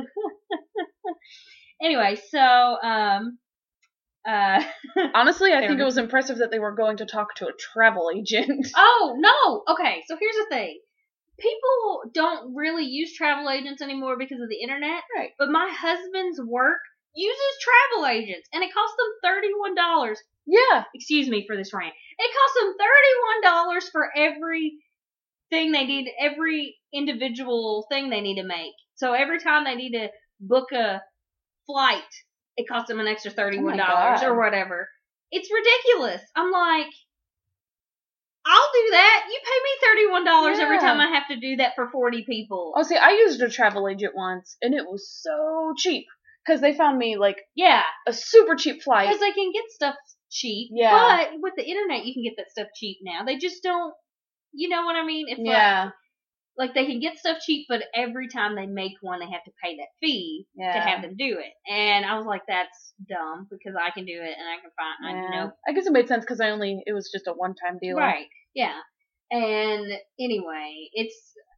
[1.81, 3.38] Anyway, so um,
[4.27, 4.63] uh,
[5.13, 8.10] Honestly, I think it was impressive that they were going to talk to a travel
[8.15, 8.67] agent.
[8.77, 10.01] oh no, okay.
[10.08, 10.79] So here's the thing:
[11.39, 15.04] people don't really use travel agents anymore because of the internet.
[15.15, 15.32] Right.
[15.38, 16.80] But my husband's work
[17.15, 20.84] uses travel agents, and it costs them thirty-one dollars yeah.
[20.93, 21.93] excuse me for this rant.
[22.17, 24.74] It costs them thirty-one dollars for every
[25.50, 28.74] thing they need, every individual thing they need to make.
[28.95, 31.02] So every time they need to book a
[31.65, 32.02] flight,
[32.58, 34.28] it costs them an extra oh thirty-one dollars God.
[34.28, 34.88] or whatever.
[35.32, 36.21] It's ridiculous.
[36.36, 36.93] I'm like,
[38.45, 39.25] I'll do that.
[39.29, 42.73] You pay me thirty-one dollars every time I have to do that for forty people.
[42.75, 46.05] Oh, see, I used a travel agent once, and it was so cheap
[46.45, 49.08] because they found me like Yeah, a super cheap flight.
[49.08, 49.95] because they can get stuff
[50.29, 50.69] cheap.
[50.73, 50.91] Yeah.
[50.91, 53.23] But with the internet, you can get that stuff cheap now.
[53.25, 53.93] They just don't.
[54.53, 55.25] You know what I mean?
[55.27, 55.93] It's Yeah, like
[56.57, 59.75] they can get stuff cheap, but every time they make one, they have to pay
[59.77, 60.73] that fee yeah.
[60.73, 61.53] to have them do it.
[61.71, 64.95] And I was like, that's dumb because I can do it and I can find.
[65.05, 65.29] I Yeah.
[65.45, 67.77] know I guess it made sense because I only it was just a one time
[67.81, 67.97] deal.
[67.97, 68.79] right, yeah.
[69.31, 71.15] And anyway, it's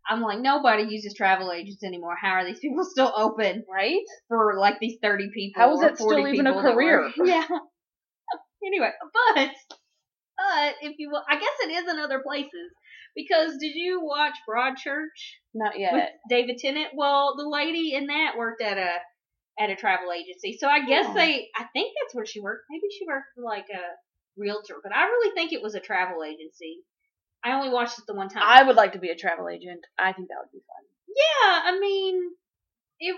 [0.10, 2.16] I'm like nobody uses travel agents anymore.
[2.20, 4.02] How are these people still open Right?
[4.30, 5.62] for like these thirty people?
[5.62, 7.12] How is it still even a career?
[7.24, 7.46] Yeah.
[8.66, 9.50] anyway, but
[10.38, 12.72] but if you will, I guess it is in other places.
[13.18, 15.42] Because did you watch Broadchurch?
[15.56, 15.92] Not yet.
[15.92, 16.90] with David Tennant.
[16.96, 18.94] Well, the lady in that worked at a
[19.60, 21.50] at a travel agency, so I guess they.
[21.58, 22.66] I think that's where she worked.
[22.70, 23.82] Maybe she worked for like a
[24.38, 26.84] realtor, but I really think it was a travel agency.
[27.44, 28.44] I only watched it the one time.
[28.46, 29.82] I would like to be a travel agent.
[29.98, 30.86] I think that would be fun,
[31.18, 32.22] yeah, I mean,
[33.00, 33.18] if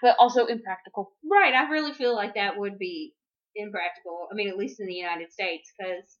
[0.00, 1.12] but also impractical.
[1.28, 3.14] right, I really feel like that would be
[3.56, 4.28] impractical.
[4.30, 6.18] I mean, at least in the United States, because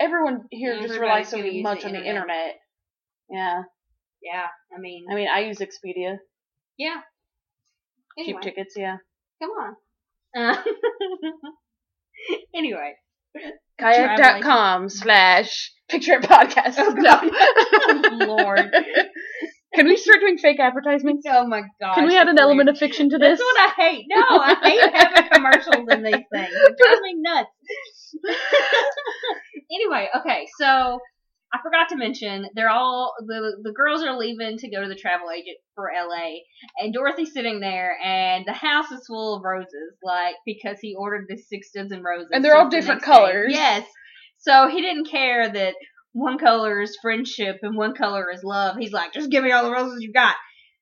[0.00, 2.06] Everyone here just relies so much on the internet.
[2.06, 2.54] internet.
[3.30, 3.62] Yeah,
[4.22, 6.16] yeah, I mean, I mean, I use Expedia,
[6.76, 7.00] yeah.
[8.18, 8.40] Anyway.
[8.40, 8.74] cheap tickets.
[8.76, 8.96] Yeah,
[9.42, 9.76] Come on.
[10.36, 10.56] Uh,
[12.54, 12.94] anyway.
[13.78, 16.74] kayak.com slash picture it podcast.
[16.78, 18.26] Oh, No.
[18.26, 18.70] Lord.
[19.74, 21.26] Can we start doing fake advertisements?
[21.28, 21.94] Oh my god!
[21.94, 23.38] Can we add an that's element of fiction to this?
[23.38, 24.06] That's what I hate.
[24.08, 26.50] No, I hate having commercials in these things.
[26.52, 27.50] It drives me nuts.
[29.72, 30.98] anyway, okay, so
[31.52, 34.94] I forgot to mention they're all the the girls are leaving to go to the
[34.94, 36.40] travel agent for LA,
[36.78, 41.26] and Dorothy's sitting there, and the house is full of roses, like because he ordered
[41.28, 43.12] this six dozen roses, And they're all different next day.
[43.12, 43.52] colors.
[43.52, 43.86] Yes,
[44.38, 45.74] so he didn't care that
[46.12, 48.76] one color is friendship and one color is love.
[48.78, 50.34] He's like, just give me all the roses you got.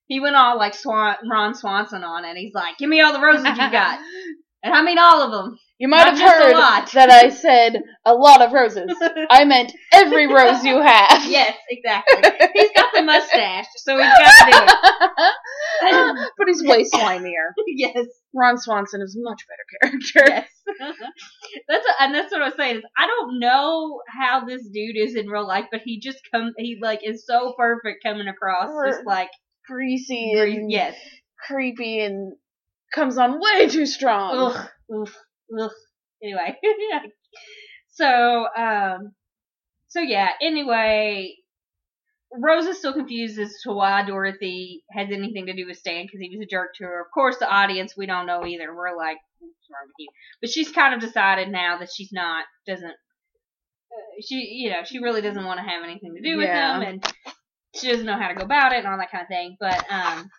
[0.06, 2.36] He went all like Swan, Ron Swanson on it.
[2.36, 3.98] He's like, give me all the roses you got.
[4.62, 5.58] And I mean all of them.
[5.78, 6.92] You might Not have heard lot.
[6.92, 8.90] that I said a lot of roses.
[9.30, 11.24] I meant every rose you have.
[11.28, 12.22] yes, exactly.
[12.54, 14.58] He's got the mustache, so he's got to do
[15.92, 16.30] it.
[16.38, 17.52] but he's way slimier.
[17.66, 20.46] yes, Ron Swanson is a much better character.
[20.78, 20.96] yes.
[21.68, 22.76] that's a, and that's what I was saying.
[22.76, 26.52] Is I don't know how this dude is in real life, but he just come.
[26.56, 29.30] He like is so perfect coming across, just like
[29.66, 30.96] Greasy and yes.
[31.46, 32.34] creepy and
[32.94, 34.54] comes on way too strong.
[34.54, 35.16] Ugh, oof,
[35.60, 35.70] ugh.
[36.22, 36.56] Anyway,
[37.92, 39.12] so um,
[39.88, 40.30] so yeah.
[40.40, 41.34] Anyway,
[42.32, 46.20] Rose is still confused as to why Dorothy has anything to do with Stan because
[46.20, 47.00] he was a jerk to her.
[47.00, 48.74] Of course, the audience we don't know either.
[48.74, 50.08] We're like, what's wrong with you?
[50.40, 52.86] But she's kind of decided now that she's not doesn't.
[52.88, 56.76] Uh, she you know she really doesn't want to have anything to do with Yeah.
[56.76, 57.14] him and
[57.74, 59.56] she doesn't know how to go about it and all that kind of thing.
[59.60, 60.30] But um,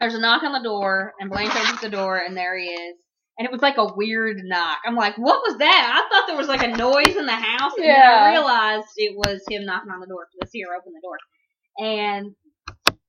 [0.00, 2.96] there's a knock on the door, and Blaine opens the door, and there he is.
[3.42, 4.78] And it was like a weird knock.
[4.86, 5.90] I'm like, what was that?
[6.04, 8.20] I thought there was like a noise in the house, and then Yeah.
[8.22, 10.28] I realized it was him knocking on the door.
[10.40, 11.18] Let's see her open the door.
[11.84, 12.36] and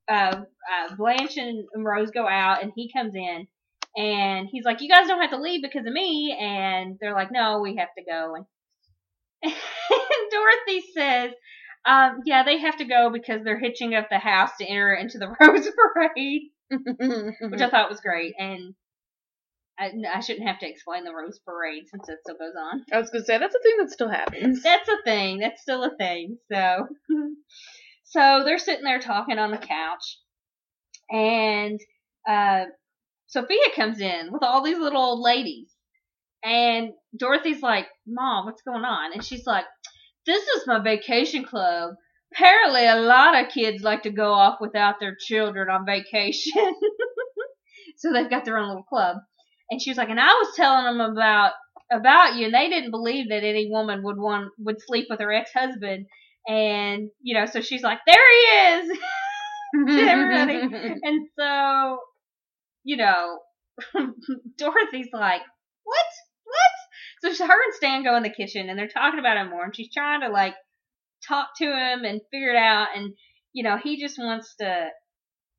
[0.09, 0.41] uh,
[0.71, 3.47] uh, Blanche and Rose go out, and he comes in,
[3.95, 7.31] and he's like, "You guys don't have to leave because of me," and they're like,
[7.31, 8.45] "No, we have to go." And,
[9.43, 11.31] and Dorothy says,
[11.85, 15.19] um, "Yeah, they have to go because they're hitching up the house to enter into
[15.19, 16.49] the Rose Parade,"
[17.51, 18.73] which I thought was great, and.
[19.79, 22.85] I, I shouldn't have to explain the Rose Parade since it still goes on.
[22.91, 24.61] I was gonna say that's a thing that still happens.
[24.63, 25.39] That's a thing.
[25.39, 26.37] That's still a thing.
[26.51, 26.87] So,
[28.03, 30.19] so they're sitting there talking on the couch,
[31.09, 31.79] and
[32.27, 32.65] uh,
[33.27, 35.73] Sophia comes in with all these little old ladies,
[36.43, 39.65] and Dorothy's like, "Mom, what's going on?" And she's like,
[40.27, 41.95] "This is my vacation club.
[42.31, 46.75] Apparently, a lot of kids like to go off without their children on vacation,
[47.97, 49.17] so they've got their own little club."
[49.69, 51.53] And she was like, "And I was telling them about."
[51.91, 55.31] about you and they didn't believe that any woman would want would sleep with her
[55.31, 56.05] ex-husband.
[56.47, 58.97] And you know so she's like there he is!
[59.75, 60.61] To everybody
[61.03, 61.97] and so
[62.83, 63.39] you know
[64.57, 65.41] dorothy's like
[65.83, 66.05] what?
[66.43, 66.73] What?
[67.21, 69.63] So she, her and stan go in the kitchen and they're talking about him more
[69.63, 70.53] and she's trying to like
[71.27, 72.89] talk to him and figure it out.
[72.95, 73.13] And
[73.53, 74.89] you know he just wants to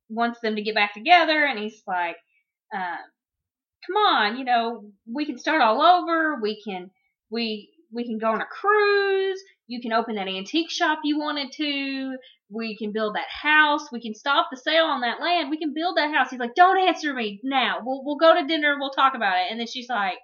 [0.08, 2.16] wants them to get back together and he's like
[2.74, 2.98] um
[3.86, 6.40] come on, you know, we can start all over.
[6.40, 6.90] We can,
[7.30, 9.40] we, we can go on a cruise.
[9.66, 12.16] You can open that antique shop you wanted to.
[12.50, 13.90] We can build that house.
[13.90, 15.50] We can stop the sale on that land.
[15.50, 16.28] We can build that house.
[16.30, 17.78] He's like, don't answer me now.
[17.82, 18.76] We'll, we'll go to dinner.
[18.78, 19.46] We'll talk about it.
[19.50, 20.18] And then she's like,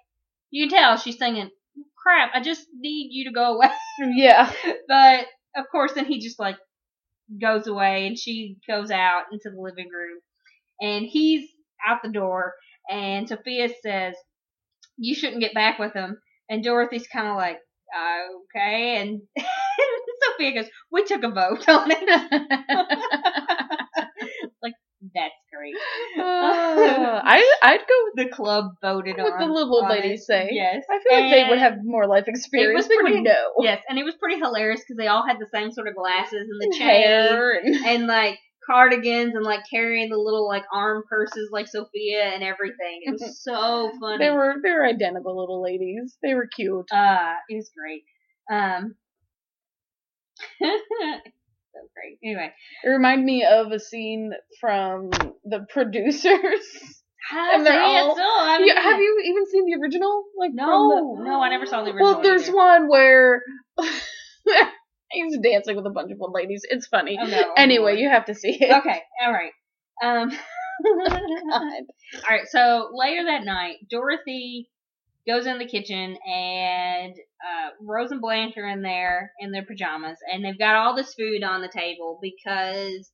[0.51, 1.49] you can tell she's singing,
[1.97, 3.69] crap, I just need you to go away.
[4.15, 4.51] yeah.
[4.87, 6.57] but of course, then he just like
[7.39, 10.19] goes away and she goes out into the living room
[10.81, 11.49] and he's
[11.87, 12.53] out the door
[12.91, 14.15] and Sophia says,
[14.97, 16.17] you shouldn't get back with him.
[16.49, 17.57] And Dorothy's kind of like,
[18.55, 18.97] okay.
[19.01, 19.21] And
[20.23, 22.01] Sophia goes, we took a vote on it.
[24.61, 24.73] like,
[25.15, 25.73] that's great.
[26.19, 29.39] Uh, I I'd go with the club voted on.
[29.39, 30.25] the little old ladies it.
[30.25, 30.49] say.
[30.51, 30.83] Yes.
[30.89, 32.87] I feel like they would have more life experience.
[32.87, 33.53] they pretty- would know.
[33.59, 36.47] Yes, and it was pretty hilarious because they all had the same sort of glasses
[36.49, 41.03] and the chain Hair and and like cardigans and like carrying the little like arm
[41.09, 43.01] purses like Sophia and everything.
[43.03, 44.25] It was so funny.
[44.25, 46.17] they were they were identical little ladies.
[46.23, 46.85] They were cute.
[46.91, 48.03] uh it was great.
[48.51, 48.95] Um
[50.61, 52.17] so great.
[52.23, 52.51] Anyway.
[52.83, 55.09] It reminded me of a scene from
[55.45, 56.65] the producers.
[57.33, 60.23] And they're all- still, You- have you even seen the original?
[60.37, 62.13] Like No, the- no, I never saw the original.
[62.13, 62.55] Well, there's either.
[62.57, 63.41] one where
[65.13, 66.65] he's dancing with a bunch of old ladies.
[66.69, 67.17] It's funny.
[67.21, 67.53] Oh, no.
[67.57, 68.71] Anyway, you have to see it.
[68.79, 69.51] Okay, all right.
[70.03, 70.31] Um,
[71.53, 71.71] all
[72.29, 72.47] right.
[72.49, 74.69] So later that night, Dorothy
[75.27, 80.17] goes in the kitchen, and uh, Rose and Blanche are in there in their pajamas,
[80.31, 83.11] and they've got all this food on the table because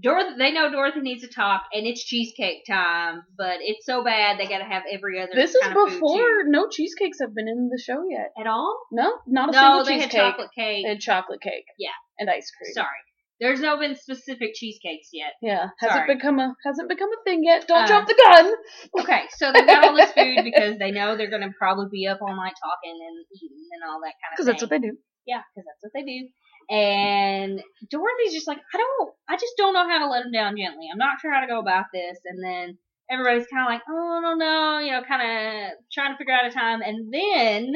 [0.00, 0.34] Dorothy.
[0.38, 4.46] They know Dorothy needs to talk, and it's cheesecake time, but it's so bad they
[4.46, 5.32] got to have every other.
[5.34, 8.32] This is kind of food, before no cheesecakes have been in the show yet.
[8.38, 8.80] at all.
[8.90, 10.84] No, not a No, single they had chocolate cake.
[10.84, 11.66] They had chocolate cake.
[11.78, 11.90] Yeah.
[12.18, 12.72] and ice cream.
[12.72, 13.02] Sorry,
[13.40, 15.32] there's no been specific cheesecakes yet.
[15.42, 16.14] Yeah, hasn't Sorry.
[16.14, 17.66] become a hasn't become a thing yet.
[17.68, 18.52] Don't Uh, jump the gun.
[19.02, 22.06] Okay, so they've got all this food because they know they're going to probably be
[22.06, 24.78] up all night talking and eating and all that kind of Because that's what they
[24.78, 24.96] do.
[25.26, 26.28] Yeah, because that's what they do.
[26.72, 30.56] And Dorothy's just like, I don't, I just don't know how to let him down
[30.56, 30.88] gently.
[30.90, 32.16] I'm not sure how to go about this.
[32.24, 32.78] And then
[33.10, 36.32] everybody's kind of like, oh, I don't know, you know, kind of trying to figure
[36.32, 36.80] out a time.
[36.80, 37.74] And then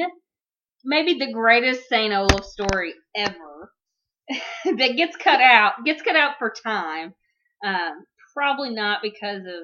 [0.83, 3.71] maybe the greatest Saint Olaf story ever
[4.65, 7.13] that gets cut out, gets cut out for time.
[7.63, 9.45] Um, probably not because of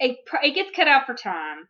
[0.00, 1.68] it, it gets cut out for time.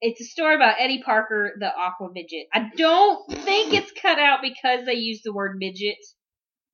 [0.00, 2.46] It's a story about Eddie Parker, the Aqua Midget.
[2.52, 5.98] I don't think it's cut out because they use the word midget.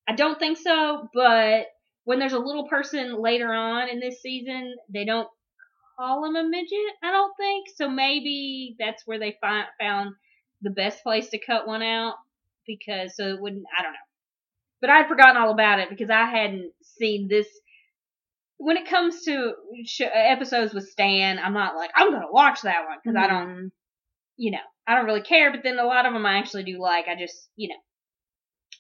[0.07, 1.67] I don't think so, but
[2.05, 5.29] when there's a little person later on in this season, they don't
[5.97, 7.69] call him a midget, I don't think.
[7.75, 10.15] So maybe that's where they find, found
[10.61, 12.17] the best place to cut one out
[12.67, 13.99] because so it wouldn't, I don't know.
[14.83, 17.47] But I'd forgotten all about it because I hadn't seen this
[18.65, 19.53] when it comes to
[19.85, 23.73] sh- episodes with Stan, I'm not like I'm gonna watch that one because I don't,
[24.39, 25.53] you know, I don't really care.
[25.53, 27.05] But then a lot of them I actually do like.
[27.07, 27.75] I just, you know,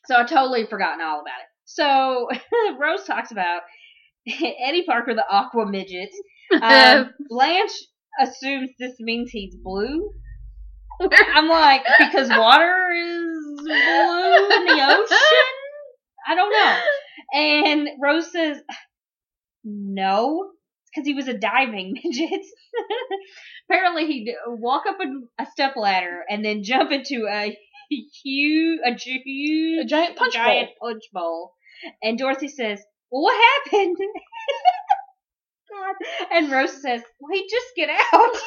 [0.06, 1.48] so I totally forgotten all about it.
[1.66, 2.28] So
[2.80, 3.60] Rose talks about
[4.26, 6.08] Eddie Parker, the Aqua Midget.
[6.62, 7.72] Um, Blanche
[8.18, 10.10] assumes this means he's blue.
[10.98, 13.28] I'm like because water is
[13.58, 15.18] blue in the ocean.
[16.26, 16.80] I don't know.
[17.34, 18.62] And Rose says,
[19.64, 20.50] no,
[20.94, 22.44] because he was a diving midget.
[23.68, 27.56] Apparently, he'd walk up a, a step ladder and then jump into a
[28.22, 31.54] huge, a huge, A giant punch giant punch bowl.
[32.02, 33.96] And Dorothy says, "Well, what happened?"
[35.70, 35.94] God.
[36.30, 38.40] And Rose says, "Wait, just get out." like,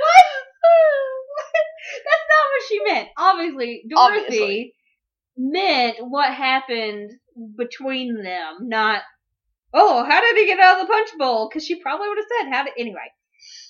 [0.00, 0.24] what?
[2.04, 3.08] That's not what she meant.
[3.16, 4.74] Obviously, Dorothy Obviously.
[5.38, 7.12] Meant what happened
[7.56, 9.02] between them, not,
[9.72, 11.48] oh, how did he get out of the punch bowl?
[11.48, 13.08] Because she probably would have said, how did, anyway.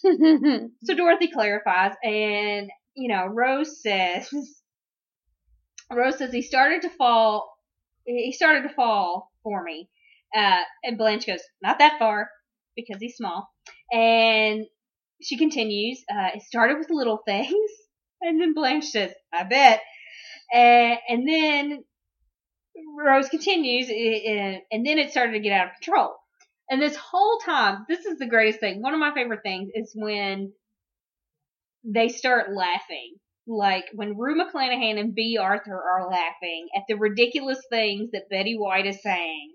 [0.84, 4.28] So Dorothy clarifies, and, you know, Rose says,
[5.92, 7.50] Rose says he started to fall,
[8.06, 9.88] he started to fall for me.
[10.34, 12.30] Uh, and Blanche goes, not that far,
[12.76, 13.48] because he's small.
[13.92, 14.64] And
[15.22, 17.52] she continues, uh, it started with little things.
[18.20, 19.80] And then Blanche says, I bet.
[20.52, 21.84] And, and then
[23.04, 26.14] Rose continues, eh, eh, and then it started to get out of control.
[26.70, 28.82] And this whole time, this is the greatest thing.
[28.82, 30.52] One of my favorite things is when
[31.84, 33.14] they start laughing.
[33.46, 38.56] Like when Rue McClanahan and Bea Arthur are laughing at the ridiculous things that Betty
[38.58, 39.54] White is saying.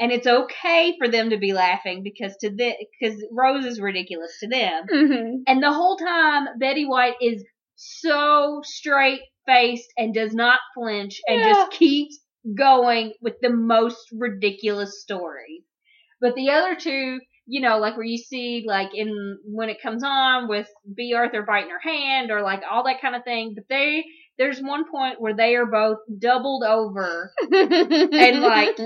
[0.00, 4.38] And it's okay for them to be laughing because to the, because Rose is ridiculous
[4.40, 4.86] to them.
[4.90, 5.42] Mhm.
[5.46, 7.44] And the whole time, Betty White is
[7.76, 11.52] so straight faced and does not flinch and Yeah.
[11.52, 12.18] just keeps
[12.56, 15.64] going with the most ridiculous story.
[16.20, 20.02] But the other two, you know, like where you see like in when it comes
[20.04, 23.64] on with Bea Arthur biting her hand or like all that kind of thing, but
[23.68, 24.04] they
[24.38, 27.32] there's one point where they are both doubled over.
[27.52, 28.78] and like-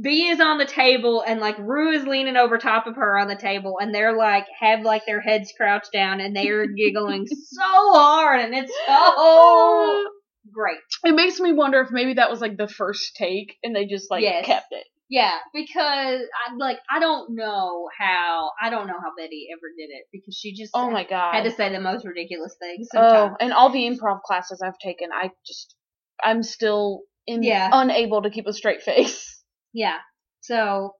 [0.00, 3.28] Bea is on the table and like Rue is leaning over top of her on
[3.28, 7.62] the table and they're like have like their heads crouched down and they're giggling so
[7.62, 10.08] hard and it's so
[10.52, 10.78] great.
[11.04, 14.10] it makes me wonder if maybe that was like the first take and they just
[14.10, 14.46] like Yes.
[14.46, 14.84] kept it.
[15.12, 19.90] Yeah, because I like I don't know how I don't know how Betty ever did
[19.92, 21.34] it because she just Oh my god.
[21.34, 25.08] had to say the most ridiculous things oh, and all the improv classes I've taken,
[25.12, 25.74] I just
[26.22, 27.70] I'm still in, Yeah.
[27.72, 29.29] unable to keep a straight face.
[29.72, 29.98] Yeah.
[30.40, 30.94] So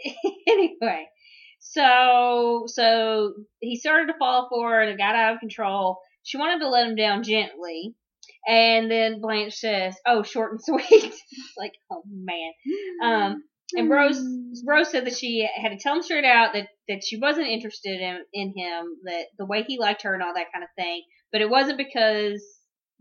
[0.48, 1.06] anyway,
[1.60, 5.98] so so he started to fall for her and it got out of control.
[6.22, 7.94] She wanted to let him down gently.
[8.48, 11.14] And then Blanche says, "Oh, short and sweet."
[11.56, 12.52] Like, "Oh man."
[13.02, 13.44] Um
[13.74, 14.22] and Rose
[14.64, 18.00] Rose said that she had to tell him straight out that that she wasn't interested
[18.00, 21.02] in in him, that the way he liked her and all that kind of thing.
[21.32, 22.44] But it wasn't because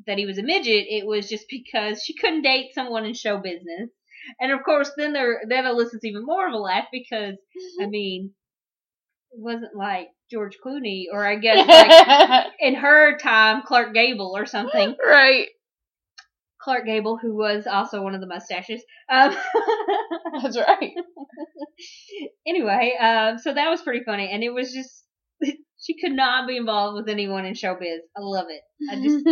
[0.08, 0.88] that he was a midget.
[0.90, 3.90] It was just because she couldn't date someone in show business.
[4.40, 7.36] And of course, then there that elicits even more of a laugh because
[7.82, 8.32] I mean,
[9.32, 14.46] it wasn't like George Clooney or I guess like in her time Clark Gable or
[14.46, 14.96] something.
[15.06, 15.48] right.
[16.66, 18.84] Clark Gable, who was also one of the mustaches.
[19.08, 19.36] Um,
[20.42, 20.94] That's right.
[22.48, 25.06] anyway, um, so that was pretty funny, and it was just
[25.80, 28.00] she could not be involved with anyone in showbiz.
[28.18, 28.62] I love it.
[28.90, 29.28] I just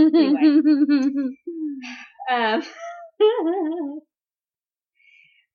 [2.30, 2.62] um,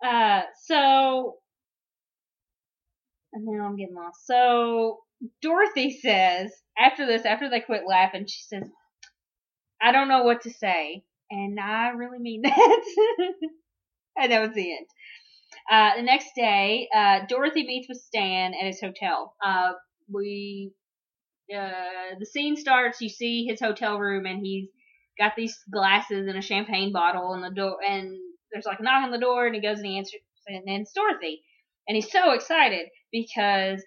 [0.05, 1.37] uh, so
[3.33, 4.27] and now I'm getting lost.
[4.27, 4.99] So
[5.43, 8.69] Dorothy says after this, after they quit laughing, she says,
[9.81, 12.83] "I don't know what to say," and I really mean that.
[14.17, 14.87] and that was the end.
[15.71, 19.35] Uh, the next day, uh, Dorothy meets with Stan at his hotel.
[19.45, 19.73] Uh,
[20.13, 20.73] we,
[21.55, 23.01] uh, the scene starts.
[23.01, 24.69] You see his hotel room, and he's
[25.19, 28.17] got these glasses and a champagne bottle, and the door, and
[28.53, 30.93] there's like a knock on the door, and he goes and he answers, and it's
[30.93, 31.43] Dorothy,
[31.87, 33.83] and he's so excited because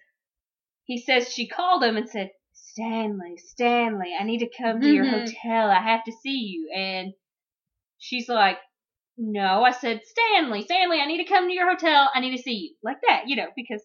[0.86, 5.06] he says she called him and said, Stanley, Stanley, I need to come to your
[5.06, 5.26] Mhm.
[5.26, 5.70] hotel.
[5.70, 7.14] I have to see you, and
[7.98, 8.60] she's like,
[9.18, 12.10] no, I said, Stanley, Stanley, I need to come to your hotel.
[12.14, 12.76] I need to see you.
[12.82, 13.84] Like that, you know, because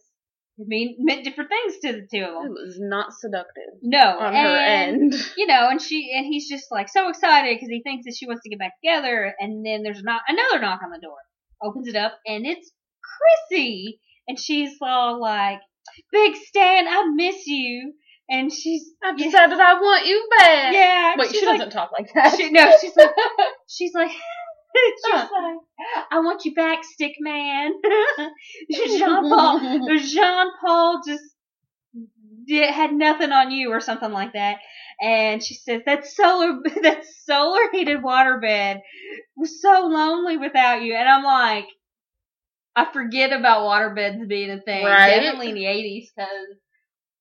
[0.59, 2.53] it mean, meant different things to the two of them.
[2.57, 4.19] It was not seductive No.
[4.19, 5.15] on her end.
[5.37, 8.27] You know, and she, and he's just like so excited because he thinks that she
[8.27, 9.35] wants to get back together.
[9.39, 11.17] And then there's not another knock on the door.
[11.63, 12.71] Opens it up and it's
[13.51, 14.01] Chrissy.
[14.29, 15.61] And she's all like,
[16.13, 17.95] Big Stan, I miss you.
[18.29, 20.73] And she's, I've yeah, decided I want you back.
[20.75, 21.15] yeah.
[21.17, 22.37] Wait, she like, doesn't talk like that.
[22.37, 23.11] she, no, she's like,
[23.69, 24.11] she's like,
[25.05, 25.59] she's like,
[26.11, 27.73] I want you back, stick man.
[28.73, 31.25] Jean Paul, Jean Paul just
[32.47, 34.59] did, had nothing on you or something like that.
[35.01, 38.81] And she says that solar, that solar heated waterbed
[39.37, 40.95] was so lonely without you.
[40.95, 41.67] And I'm like,
[42.75, 44.85] I forget about waterbeds being a thing.
[44.85, 45.21] Right.
[45.21, 46.59] Definitely in the 80s because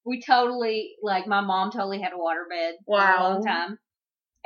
[0.06, 3.78] we totally, like my mom totally had a waterbed for a long time.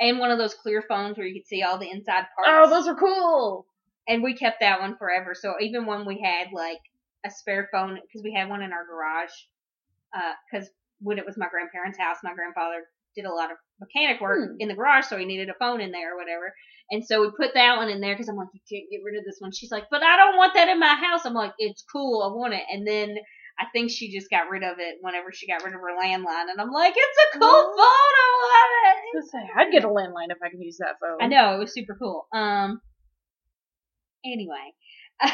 [0.00, 2.48] And one of those clear phones where you could see all the inside parts.
[2.48, 3.66] oh, those are cool.
[4.08, 5.34] and we kept that one forever.
[5.34, 6.80] So even when we had like
[7.26, 9.30] a spare phone, because we had one in our garage,
[10.50, 10.68] because
[11.00, 12.84] when it was my grandparents' house, my grandfather
[13.14, 14.56] did a lot of mechanic work Hmm.
[14.58, 16.54] in the garage, so he needed a phone in there or whatever.
[16.90, 19.18] And so we put that one in there because I'm like, you can't get rid
[19.18, 19.52] of this one.
[19.52, 21.24] She's like, but I don't want that in my house.
[21.24, 22.62] I'm like, it's cool, I want it.
[22.70, 23.16] And then
[23.60, 26.48] I think she just got rid of it whenever she got rid of her landline,
[26.50, 27.76] and I'm like, it's a cool phone.
[27.76, 28.86] I love it.
[28.88, 31.18] I was gonna say, I'd get a landline if I could use that phone.
[31.20, 32.26] I know it was super cool.
[32.32, 32.80] Um.
[34.24, 34.74] Anyway,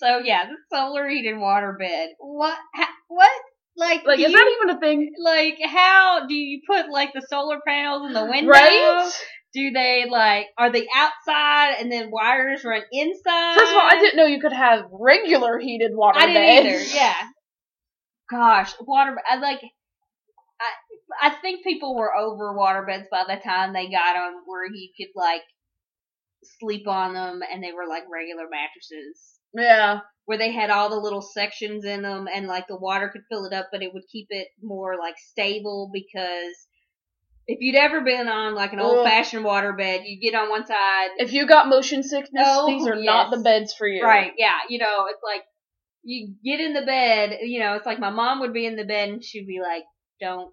[0.00, 2.10] so yeah, the solar heated water bed.
[2.18, 2.56] What?
[2.74, 3.30] Ha, what?
[3.76, 5.12] Like, Like, is you, that even a thing?
[5.22, 8.50] like how do you put like the solar panels in the window?
[8.50, 9.12] Right?
[9.54, 13.54] Do they like are they outside and then wires run inside?
[13.56, 16.92] First of all, I didn't know you could have regular heated water I didn't beds.
[16.92, 16.96] either.
[16.96, 17.14] Yeah.
[18.30, 19.16] Gosh, water.
[19.30, 19.60] I like.
[20.60, 24.66] I I think people were over water beds by the time they got them, where
[24.66, 25.42] you could like
[26.58, 30.00] sleep on them, and they were like regular mattresses, Yeah.
[30.24, 33.44] where they had all the little sections in them, and like the water could fill
[33.44, 36.66] it up, but it would keep it more like stable because.
[37.46, 38.86] If you'd ever been on like an Ugh.
[38.86, 42.66] old fashioned water bed, you get on one side, If you got motion sickness, Oh,
[42.66, 44.02] these are not the beds for you.
[44.02, 44.58] Right, yeah.
[44.68, 45.42] You know, it's like
[46.02, 48.84] you get in the bed, you know, it's like my mom would be in the
[48.84, 49.84] bed and she'd be like,
[50.20, 50.52] Don't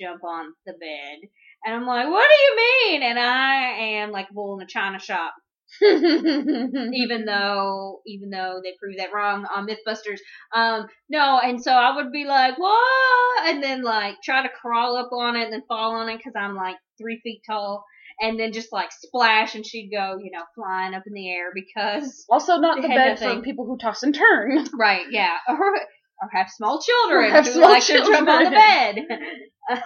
[0.00, 1.28] jump on the bed.
[1.64, 3.02] And I'm like, What do you mean?
[3.02, 3.54] And I
[4.00, 5.34] am like a bull in a china shop.
[5.82, 10.18] even though even though they proved that wrong on Mythbusters.
[10.54, 13.48] Um, no, and so I would be like, What?
[13.48, 16.34] And then like try to crawl up on it and then fall on it because
[16.36, 17.84] I'm like three feet tall.
[18.22, 21.52] And then just like splash and she'd go, you know, flying up in the air
[21.54, 24.66] because also, not the bed for people who toss and turn.
[24.78, 25.36] Right, yeah.
[25.48, 25.56] Or,
[26.22, 28.98] or have small children Or have who small like to jump on the bed.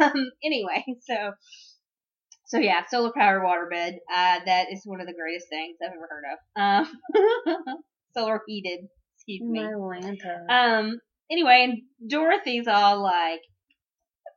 [0.00, 1.32] um, anyway, so
[2.54, 3.94] so yeah, solar powered waterbed.
[4.14, 6.86] Uh, that is one of the greatest things I've ever heard of.
[7.66, 7.76] Um,
[8.16, 8.86] solar heated.
[9.16, 9.60] Excuse me.
[9.60, 10.46] My Atlanta.
[10.48, 11.00] Um.
[11.30, 13.40] Anyway, and Dorothy's all like,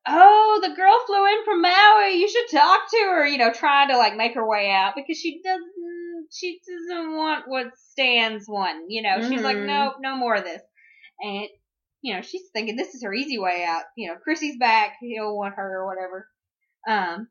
[0.08, 2.16] "Oh, the girl flew in from Maui.
[2.16, 5.20] You should talk to her." You know, trying to like make her way out because
[5.20, 6.28] she doesn't.
[6.34, 8.90] She doesn't want what Stan's one.
[8.90, 9.68] You know, she's like, Mhm.
[9.68, 10.62] "No, no more of this."
[11.20, 11.48] And
[12.02, 13.84] you know, she's thinking this is her easy way out.
[13.96, 14.94] You know, Chrissy's back.
[15.02, 16.28] He'll want her or whatever.
[16.88, 17.28] Um.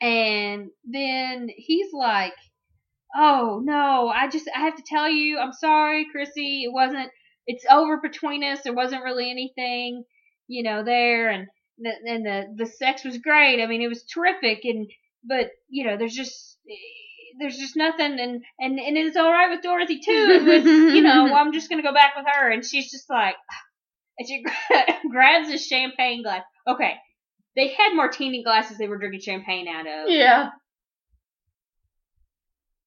[0.00, 2.34] And then he's like,
[3.16, 6.64] "Oh no, I just I have to tell you, I'm sorry, Chrissy.
[6.64, 7.10] It wasn't.
[7.46, 8.60] It's over between us.
[8.62, 10.04] There wasn't really anything,
[10.46, 13.62] you know, there, and the, and the the sex was great.
[13.62, 14.88] I mean, it was terrific, and
[15.24, 16.58] but you know, there's just
[17.38, 20.12] there's just nothing, and and and it's all right with Dorothy too.
[20.12, 23.08] It was, you know, well, I'm just gonna go back with her, and she's just
[23.08, 23.36] like,
[24.18, 24.44] and she
[25.10, 26.42] grabs a champagne glass.
[26.66, 26.94] Okay,
[27.58, 30.50] they had martini glasses they were drinking champagne out of yeah.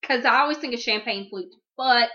[0.01, 2.09] because I always think of champagne flutes, but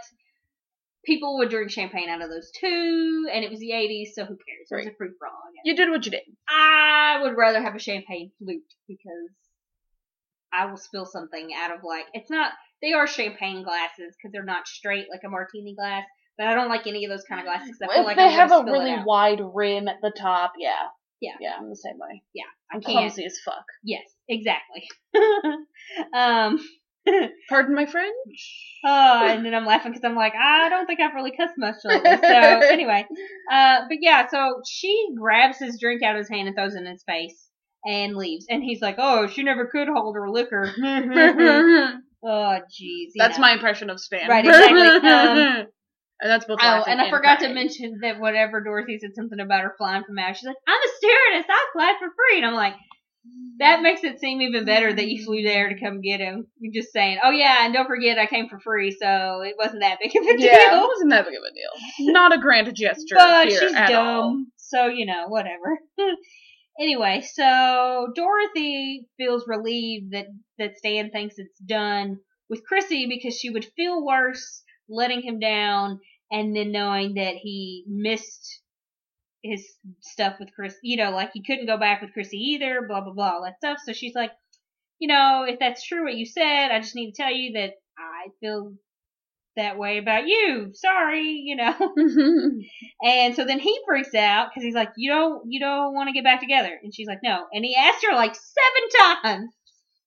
[1.04, 4.36] people would drink champagne out of those too, and it was the 80s, so who
[4.36, 4.68] cares?
[4.70, 4.92] It was Right.
[4.92, 5.34] a free for all,
[5.64, 6.22] You did what you did.
[6.48, 9.30] I would rather have a champagne flute because
[10.52, 12.52] I will spill something out of like it's not.
[12.82, 16.04] They are champagne glasses because they're not straight like a martini glass,
[16.38, 17.70] but I don't like any of those kind of glasses.
[17.78, 20.52] 'cause I feel If like they I'm have a really wide rim at the top,
[20.58, 20.88] yeah.
[21.20, 21.36] Yeah.
[21.40, 22.22] Yeah, I'm the same way.
[22.34, 22.98] Yeah, I'm can't.
[22.98, 23.64] clumsy as fuck.
[23.82, 24.88] Yes, exactly.
[26.14, 26.58] um.
[27.48, 28.80] Pardon my French?
[28.84, 31.76] Oh, and then I'm laughing because I'm like, I don't think I've really cussed much
[31.84, 32.10] lately.
[32.10, 33.06] So anyway,
[33.50, 36.80] uh, but yeah, so she grabs his drink out of his hand and throws it
[36.80, 37.48] in his face
[37.84, 38.46] and leaves.
[38.50, 40.72] And he's like, Oh, she never could hold her liquor.
[40.76, 43.10] oh, jeez.
[43.16, 43.42] That's know.
[43.42, 44.28] my impression of Stan.
[44.28, 45.08] Right, exactly.
[45.10, 45.66] Um,
[46.20, 49.62] and that's both Oh, and I forgot to mention that whenever Dorothy said something about
[49.62, 51.46] her flying from out, she's like, I'm a stewardess.
[51.48, 52.38] I fly for free.
[52.38, 52.74] And I'm like,
[53.58, 56.46] that makes it seem even better that you flew there to come get him.
[56.58, 59.80] You're just saying, oh yeah, and don't forget I came for free, so it wasn't
[59.80, 60.46] that big of a deal.
[60.46, 62.12] Yeah, it wasn't that big of a deal.
[62.12, 64.44] Not a grand gesture but here she's dumb, all.
[64.56, 65.78] so you know, whatever.
[66.80, 70.26] anyway, so Dorothy feels relieved that
[70.58, 72.18] that Stan thinks it's done
[72.50, 77.84] with Chrissy because she would feel worse letting him down and then knowing that he
[77.88, 78.60] missed
[79.42, 79.64] his
[80.00, 83.12] stuff with Chris, you know, like he couldn't go back with Chrissy either, blah blah
[83.12, 83.78] blah, all that stuff.
[83.84, 84.32] So she's like,
[84.98, 87.74] you know, if that's true what you said, I just need to tell you that
[87.98, 88.74] I feel
[89.56, 90.70] that way about you.
[90.74, 91.74] Sorry, you know.
[93.02, 96.14] And so then he freaks out because he's like, "You don't, you don't want to
[96.14, 99.50] get back together." And she's like, "No." And he asked her like seven times.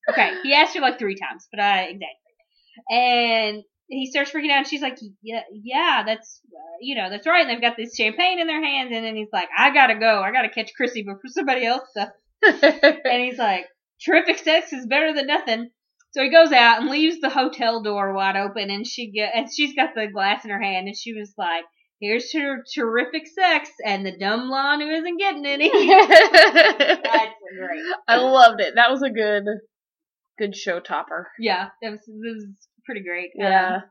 [0.10, 2.90] Okay, he asked her like three times, but I exactly.
[2.90, 4.60] And he starts freaking out.
[4.60, 7.96] And she's like, "Yeah, yeah, that's, uh, you know, that's right." And they've got this
[7.96, 10.22] champagne in their hands, and then he's like, "I gotta go.
[10.22, 12.10] I gotta catch Chrissy before somebody else does."
[13.04, 13.66] And he's like,
[14.06, 15.70] "Terrific sex is better than nothing."
[16.12, 19.48] So he goes out and leaves the hotel door wide open, and she get, and
[19.54, 21.66] she's got the glass in her hand, and she was like,
[22.02, 25.70] here's ter- terrific sex and the dumb blonde who isn't getting any.
[25.70, 28.22] I That's great.
[28.22, 28.74] loved it.
[28.76, 29.44] That was a good,
[30.38, 31.30] good show topper.
[31.40, 32.46] Yeah, that was, was
[32.90, 33.32] pretty great.
[33.36, 33.46] Yeah.
[33.46, 33.82] Um, Yeah.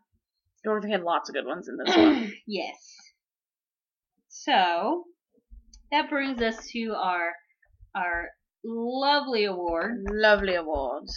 [0.65, 2.33] Dorothy had lots of good ones in this one.
[2.47, 2.77] yes.
[4.29, 5.05] So
[5.93, 7.33] that brings us to our
[7.95, 8.29] our
[8.65, 10.05] lovely award.
[10.11, 11.15] Lovely awards.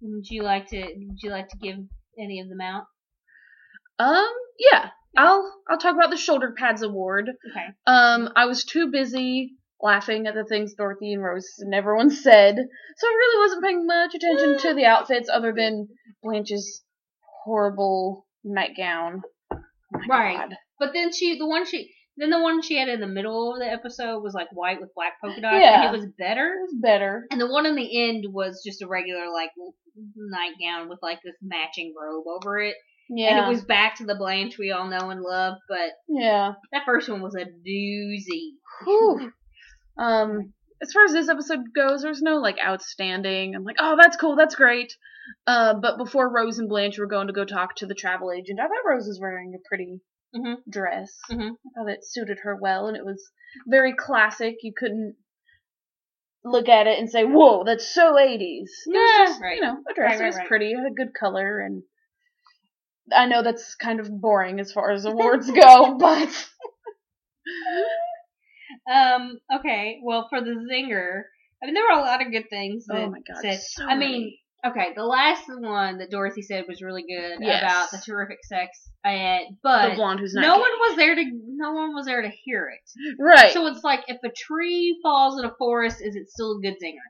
[0.00, 1.76] Would you like to would you like to give
[2.18, 2.84] any of them out?
[4.00, 4.90] Um, yeah.
[5.16, 7.30] I'll I'll talk about the shoulder pads award.
[7.50, 7.66] Okay.
[7.86, 9.52] Um, I was too busy
[9.82, 13.86] laughing at the things Dorothy and Rose and everyone said, so I really wasn't paying
[13.86, 15.88] much attention to the outfits other than
[16.22, 16.82] Blanche's
[17.44, 19.22] horrible nightgown.
[19.52, 19.56] Oh
[20.08, 20.36] Right.
[20.36, 20.54] God.
[20.78, 23.60] But then she the one she then the one she had in the middle of
[23.60, 25.86] the episode was like white with black polka dots Yeah.
[25.86, 26.46] and it was better.
[26.46, 27.26] It was better.
[27.30, 29.50] And the one in the end was just a regular like
[30.16, 32.74] nightgown with like this matching robe over it.
[33.08, 33.38] Yeah.
[33.38, 36.52] And it was back to the Blanche we all know and love, but yeah.
[36.72, 38.50] that first one was a doozy.
[38.84, 39.32] Whew.
[39.98, 43.54] Um, as far as this episode goes, there's no like outstanding.
[43.54, 44.96] I'm like, oh, that's cool, that's great.
[45.46, 48.60] Uh, but before Rose and Blanche were going to go talk to the travel agent,
[48.60, 50.00] I thought Rose was wearing a pretty
[50.34, 50.56] Mhm.
[50.70, 51.10] dress.
[51.30, 51.50] Mhm.
[51.50, 53.30] I thought it suited her well, and it was
[53.66, 54.56] very classic.
[54.62, 55.16] You couldn't
[56.44, 59.56] look at it and say, "Whoa, that's so 80s." It was Yeah, just, right.
[59.56, 60.12] You know, a dress.
[60.12, 60.48] Right, it was right, right.
[60.48, 60.72] pretty.
[60.72, 61.82] It had a good color, and
[63.12, 65.04] I know that's kind of boring as far as
[65.44, 66.48] awards go, but
[68.90, 71.22] Um, okay, well for the zinger,
[71.62, 73.86] I mean there were a lot of good things that oh my god, said so
[73.86, 74.34] I mean,
[74.66, 77.62] okay, the last one that Dorothy said was really good Yes.
[77.62, 78.70] about the terrific sex,
[79.04, 82.22] and but the blonde who's not no one was there to no one was there
[82.22, 82.80] to hear it.
[83.22, 83.52] right.
[83.52, 86.76] So it's like if a tree falls in a forest, is it still a good
[86.82, 87.04] zinger?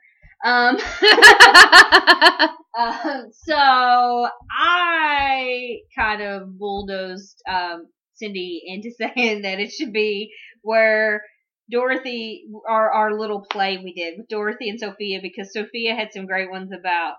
[0.44, 0.76] Um,
[2.78, 11.22] uh, so I kind of bulldozed um, Cindy into saying that it should be where
[11.70, 16.26] Dorothy, our our little play we did with Dorothy and Sophia, because Sophia had some
[16.26, 17.14] great ones about.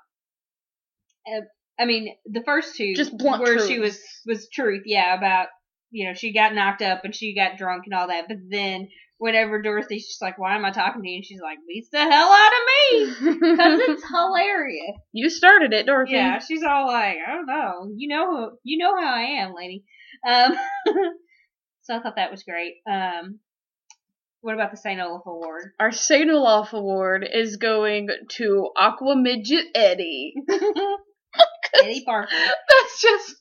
[1.28, 1.42] Uh,
[1.80, 5.48] I mean, the first two Just blunt where she was was truth, yeah, about
[5.92, 8.90] you know she got knocked up and she got drunk and all that, but then
[9.18, 12.00] whenever Dorothy's just like, "Why am I talking to you?" and she's like, "Beats the
[12.00, 14.98] hell out of me," because it's hilarious.
[15.12, 16.14] you started it, Dorothy.
[16.14, 19.54] Yeah, she's all like, "I don't know, you know who, you know how I am,
[19.54, 19.84] lady."
[20.28, 20.54] Um,
[21.84, 22.76] so I thought that was great.
[22.90, 23.40] Um,
[24.42, 25.00] what about the St.
[25.00, 25.74] Olaf Award?
[25.80, 30.34] Our Saint Olaf Award is going to Aqua Midget Eddie.
[31.84, 32.30] Eddie Parker.
[32.34, 33.36] That's just.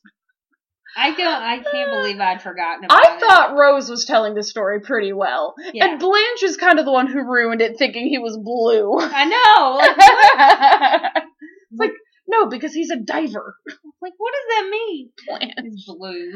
[0.97, 1.43] I don't.
[1.43, 3.21] I can't believe I'd forgotten about I it.
[3.21, 5.55] thought Rose was telling the story pretty well.
[5.73, 5.87] Yeah.
[5.87, 8.99] And Blanche is kind of the one who ruined it, thinking he was blue.
[8.99, 9.77] I know.
[9.77, 11.23] Like,
[11.71, 11.93] it's like,
[12.27, 13.55] no, because he's a diver.
[14.03, 15.11] like, what does that mean?
[15.29, 15.53] Blanche.
[15.59, 16.33] It's blue.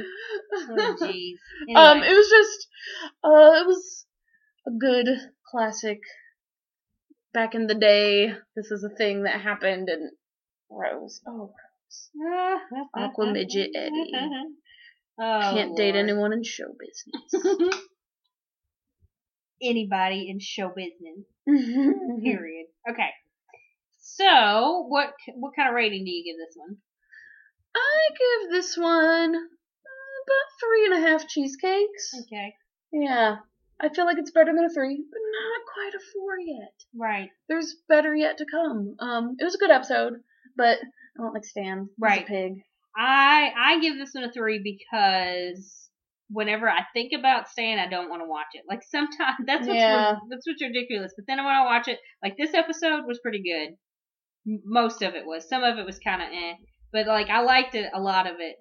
[0.55, 1.75] Oh, jeez.
[1.75, 2.69] Um, it was just,
[3.25, 4.07] uh, it was
[4.67, 5.09] a good
[5.51, 6.01] classic.
[7.35, 10.11] Back in the day, this is a thing that happened, and
[10.71, 11.53] Rose, oh,
[12.97, 14.13] Aqua Midget Eddie.
[15.21, 17.55] Oh, can't date anyone in show business.
[19.63, 21.27] Anybody in show business.
[21.47, 22.67] Period.
[22.91, 23.11] Okay.
[24.01, 26.79] So, what what kind of rating do you give this one?
[27.77, 32.15] I give this one about three and a half cheesecakes.
[32.23, 32.55] Okay.
[32.91, 33.37] Yeah,
[33.83, 36.73] I feel like it's better than a three, but not quite a four yet.
[36.97, 37.31] Right.
[37.49, 38.95] There's better yet to come.
[39.01, 40.15] Um, it was a good episode,
[40.57, 41.89] but I don't like Stan.
[41.99, 42.27] Right.
[42.27, 42.53] pig.
[42.97, 45.89] I I give this one a three because
[46.29, 48.65] whenever I think about Stan, I don't want to watch it.
[48.69, 50.17] Like sometimes that's what's Yeah.
[50.31, 51.13] that's what's ridiculous.
[51.17, 53.77] But then when I watch it, like this episode was pretty good.
[54.65, 55.49] Most of it was.
[55.49, 56.55] Some of it was kind of eh.
[56.93, 58.57] But like I liked it a lot of it.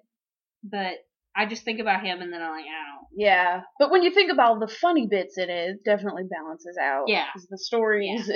[0.64, 0.94] But
[1.34, 3.06] I just think about him and then I'm like, I don't.
[3.14, 7.04] Yeah, but when you think about the funny bits in it, it definitely balances out.
[7.08, 7.26] Yeah.
[7.32, 8.30] 'Cause the stories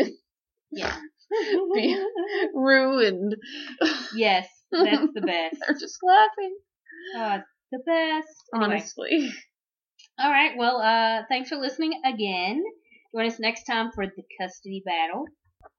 [0.72, 0.96] Yeah.
[1.74, 1.96] be
[2.54, 3.36] ruined.
[4.14, 5.56] yes, that's the best.
[5.66, 6.56] They're just laughing.
[7.16, 7.38] Uh,
[7.72, 8.28] the best.
[8.54, 8.74] Anyway.
[8.74, 9.30] Honestly.
[10.18, 10.52] All right.
[10.56, 12.62] Well, uh, thanks for listening again.
[13.14, 15.24] Join us next time for the custody battle.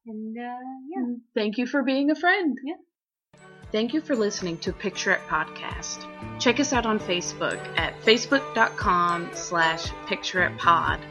[0.06, 0.58] And uh,
[0.96, 1.16] yeah.
[1.36, 2.58] Thank you for being a friend.
[2.64, 2.76] Yeah.
[3.72, 6.06] Thank you for listening to Picture It Podcast.
[6.40, 11.02] Check us out on Facebook at facebook.com slash pictureitpod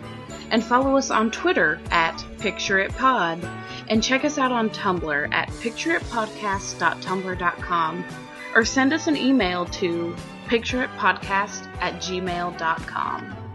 [0.51, 3.47] and follow us on Twitter at pictureitpod
[3.89, 8.05] and check us out on Tumblr at pictureitpodcast.tumblr.com
[8.55, 13.46] or send us an email to pictureitpodcast at gmail.com.